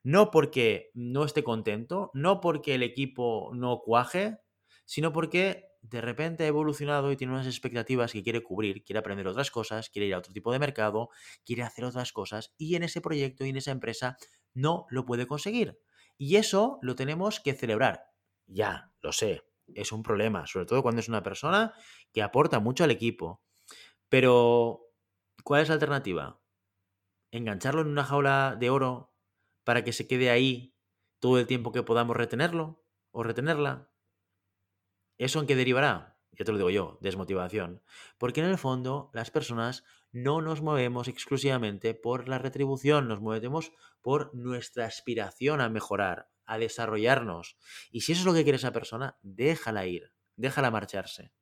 no 0.03 0.31
porque 0.31 0.91
no 0.93 1.25
esté 1.25 1.43
contento, 1.43 2.11
no 2.13 2.39
porque 2.39 2.75
el 2.75 2.83
equipo 2.83 3.51
no 3.53 3.79
cuaje, 3.79 4.37
sino 4.85 5.11
porque 5.11 5.68
de 5.81 6.01
repente 6.01 6.43
ha 6.43 6.47
evolucionado 6.47 7.11
y 7.11 7.17
tiene 7.17 7.33
unas 7.33 7.47
expectativas 7.47 8.11
que 8.11 8.23
quiere 8.23 8.43
cubrir, 8.43 8.83
quiere 8.83 8.99
aprender 8.99 9.27
otras 9.27 9.51
cosas, 9.51 9.89
quiere 9.89 10.07
ir 10.07 10.13
a 10.13 10.19
otro 10.19 10.33
tipo 10.33 10.51
de 10.51 10.59
mercado, 10.59 11.09
quiere 11.45 11.63
hacer 11.63 11.85
otras 11.85 12.11
cosas 12.11 12.53
y 12.57 12.75
en 12.75 12.83
ese 12.83 13.01
proyecto 13.01 13.45
y 13.45 13.49
en 13.49 13.57
esa 13.57 13.71
empresa 13.71 14.17
no 14.53 14.85
lo 14.89 15.05
puede 15.05 15.27
conseguir. 15.27 15.79
Y 16.17 16.35
eso 16.35 16.79
lo 16.81 16.95
tenemos 16.95 17.39
que 17.39 17.53
celebrar. 17.53 18.07
Ya, 18.45 18.91
lo 19.01 19.11
sé, 19.13 19.43
es 19.67 19.91
un 19.91 20.03
problema, 20.03 20.47
sobre 20.47 20.65
todo 20.65 20.81
cuando 20.81 20.99
es 20.99 21.07
una 21.07 21.23
persona 21.23 21.73
que 22.11 22.21
aporta 22.21 22.59
mucho 22.59 22.83
al 22.83 22.91
equipo. 22.91 23.41
Pero, 24.09 24.87
¿cuál 25.43 25.61
es 25.61 25.69
la 25.69 25.75
alternativa? 25.75 26.41
¿Engancharlo 27.31 27.81
en 27.81 27.87
una 27.87 28.03
jaula 28.03 28.57
de 28.59 28.69
oro 28.69 29.13
para 29.63 29.83
que 29.83 29.93
se 29.93 30.07
quede 30.07 30.29
ahí 30.31 30.75
todo 31.19 31.39
el 31.39 31.47
tiempo 31.47 31.71
que 31.71 31.83
podamos 31.83 32.17
retenerlo 32.17 32.83
o 33.11 33.23
retenerla? 33.23 33.88
¿Eso 35.19 35.41
en 35.41 35.47
qué 35.47 35.55
derivará? 35.57 36.15
Ya 36.31 36.45
te 36.45 36.53
lo 36.53 36.57
digo 36.57 36.69
yo, 36.69 36.97
desmotivación. 37.01 37.83
Porque 38.17 38.39
en 38.39 38.47
el 38.47 38.57
fondo 38.57 39.11
las 39.13 39.29
personas 39.29 39.83
no 40.13 40.41
nos 40.41 40.61
movemos 40.61 41.09
exclusivamente 41.09 41.93
por 41.93 42.29
la 42.29 42.37
retribución, 42.37 43.09
nos 43.09 43.19
movemos 43.19 43.73
por 44.01 44.33
nuestra 44.33 44.85
aspiración 44.85 45.59
a 45.59 45.67
mejorar, 45.67 46.29
a 46.45 46.57
desarrollarnos. 46.57 47.57
Y 47.91 48.01
si 48.01 48.13
eso 48.13 48.21
es 48.21 48.25
lo 48.25 48.33
que 48.33 48.43
quiere 48.43 48.55
esa 48.55 48.71
persona, 48.71 49.17
déjala 49.21 49.85
ir, 49.85 50.13
déjala 50.37 50.71
marcharse. 50.71 51.33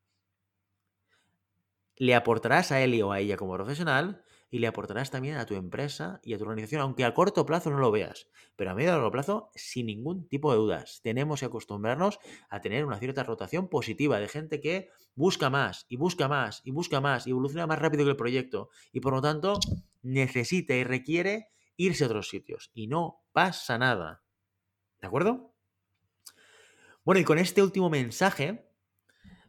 Le 1.98 2.16
aportarás 2.16 2.72
a 2.72 2.82
él 2.82 3.00
o 3.04 3.12
a 3.12 3.20
ella 3.20 3.38
como 3.38 3.54
profesional 3.54 4.24
y 4.50 4.60
le 4.60 4.68
aportarás 4.68 5.12
también 5.12 5.38
a 5.38 5.46
tu 5.46 5.56
empresa 5.56 6.20
y 6.24 6.34
a 6.34 6.38
tu 6.38 6.44
organización, 6.44 6.82
aunque 6.82 7.04
a 7.04 7.14
corto 7.14 7.46
plazo 7.46 7.70
no 7.70 7.78
lo 7.78 7.92
veas, 7.92 8.28
pero 8.56 8.72
a 8.72 8.76
medio 8.76 8.90
y 8.90 8.92
largo 8.94 9.12
plazo 9.12 9.52
sin 9.56 9.88
ningún 9.88 10.28
tipo 10.28 10.52
de 10.52 10.58
dudas. 10.58 11.02
Tenemos 11.04 11.42
que 11.42 11.46
acostumbrarnos 11.46 12.20
a 12.50 12.62
tener 12.62 12.86
una 12.86 13.00
cierta 13.00 13.24
rotación 13.24 13.68
positiva 13.68 14.20
de 14.20 14.28
gente 14.28 14.62
que 14.62 14.90
busca 15.16 15.50
más 15.50 15.86
y 15.90 15.98
busca 15.98 16.28
más 16.28 16.62
y 16.64 16.72
busca 16.72 17.02
más 17.02 17.28
y 17.28 17.32
evoluciona 17.32 17.68
más 17.68 17.80
rápido 17.80 18.06
que 18.06 18.12
el 18.12 18.18
proyecto 18.18 18.70
y 18.92 19.02
por 19.02 19.14
lo 19.14 19.22
tanto 19.22 19.60
necesita 20.02 20.76
y 20.76 20.84
requiere 20.84 21.50
irse 21.76 22.04
a 22.04 22.08
otros 22.08 22.30
sitios 22.30 22.72
y 22.74 22.88
no 22.88 23.24
pasa 23.34 23.78
nada. 23.78 24.24
¿De 25.02 25.08
acuerdo? 25.08 25.54
Bueno, 27.04 27.22
y 27.22 27.24
con 27.24 27.38
este 27.38 27.62
último 27.62 27.90
mensaje 27.90 28.67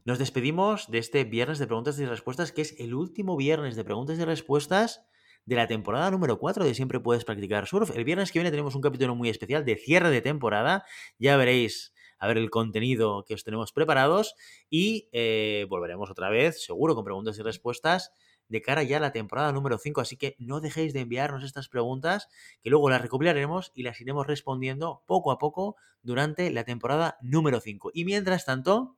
nos 0.09 0.19
despedimos 0.19 0.91
de 0.91 0.97
este 0.97 1.25
viernes 1.25 1.59
de 1.59 1.67
preguntas 1.67 1.99
y 1.99 2.07
respuestas, 2.07 2.51
que 2.51 2.63
es 2.63 2.75
el 2.81 2.95
último 2.95 3.37
viernes 3.37 3.77
de 3.77 3.85
preguntas 3.85 4.19
y 4.19 4.25
respuestas 4.25 5.05
de 5.45 5.55
la 5.55 5.67
temporada 5.67 6.11
número 6.11 6.39
4 6.39 6.65
de 6.65 6.73
Siempre 6.73 6.99
Puedes 6.99 7.27
Practicar 7.27 7.67
Surf. 7.67 7.95
El 7.95 8.05
viernes 8.05 8.33
que 8.33 8.39
viene 8.39 8.51
tenemos 8.51 8.75
un 8.75 8.81
capítulo 8.81 9.15
muy 9.15 9.29
especial 9.29 9.67
de 9.67 9.77
cierre 9.77 10.09
de 10.09 10.23
temporada. 10.23 10.87
Ya 11.19 11.37
veréis 11.37 11.93
a 12.19 12.27
ver 12.27 12.39
el 12.39 12.49
contenido 12.49 13.27
que 13.29 13.35
os 13.35 13.45
tenemos 13.45 13.73
preparados 13.73 14.35
y 14.71 15.11
eh, 15.13 15.67
volveremos 15.69 16.11
otra 16.11 16.31
vez, 16.31 16.65
seguro, 16.65 16.95
con 16.95 17.05
preguntas 17.05 17.39
y 17.39 17.43
respuestas 17.43 18.15
de 18.49 18.63
cara 18.63 18.83
ya 18.85 18.97
a 18.97 19.01
la 19.01 19.13
temporada 19.13 19.53
número 19.53 19.77
5. 19.77 20.01
Así 20.01 20.17
que 20.17 20.37
no 20.39 20.63
dejéis 20.63 20.95
de 20.95 21.01
enviarnos 21.01 21.45
estas 21.45 21.69
preguntas, 21.69 22.31
que 22.63 22.71
luego 22.71 22.89
las 22.89 23.03
recopilaremos 23.03 23.73
y 23.75 23.83
las 23.83 24.01
iremos 24.01 24.27
respondiendo 24.27 25.03
poco 25.05 25.33
a 25.33 25.39
poco 25.39 25.77
durante 26.01 26.51
la 26.51 26.65
temporada 26.65 27.19
número 27.21 27.61
5. 27.61 27.91
Y 27.93 28.07
mientras 28.07 28.47
tanto, 28.47 28.98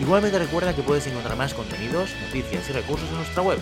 Igualmente 0.00 0.38
recuerda 0.38 0.74
que 0.74 0.82
puedes 0.82 1.06
encontrar 1.06 1.36
más 1.36 1.54
contenidos, 1.54 2.10
noticias 2.26 2.68
y 2.68 2.72
recursos 2.72 3.08
en 3.08 3.16
nuestra 3.16 3.42
web, 3.42 3.58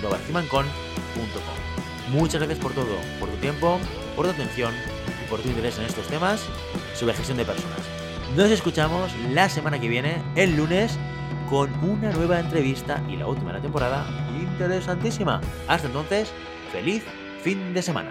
globalcimancon.com. 0.00 2.12
Muchas 2.12 2.40
gracias 2.40 2.58
por 2.58 2.72
todo, 2.72 2.96
por 3.18 3.28
tu 3.28 3.36
tiempo, 3.36 3.78
por 4.14 4.26
tu 4.26 4.32
atención 4.32 4.74
y 5.24 5.30
por 5.30 5.40
tu 5.40 5.48
interés 5.48 5.78
en 5.78 5.84
estos 5.84 6.06
temas 6.08 6.42
sobre 6.94 7.14
gestión 7.14 7.38
de 7.38 7.44
personas. 7.44 7.80
Nos 8.36 8.50
escuchamos 8.50 9.10
la 9.30 9.48
semana 9.48 9.80
que 9.80 9.88
viene, 9.88 10.22
el 10.36 10.56
lunes, 10.56 10.98
con 11.48 11.72
una 11.82 12.12
nueva 12.12 12.40
entrevista 12.40 13.02
y 13.08 13.16
la 13.16 13.26
última 13.26 13.48
de 13.48 13.58
la 13.58 13.62
temporada 13.62 14.06
interesantísima. 14.38 15.40
Hasta 15.66 15.86
entonces, 15.86 16.30
feliz 16.70 17.02
fin 17.42 17.72
de 17.72 17.82
semana. 17.82 18.10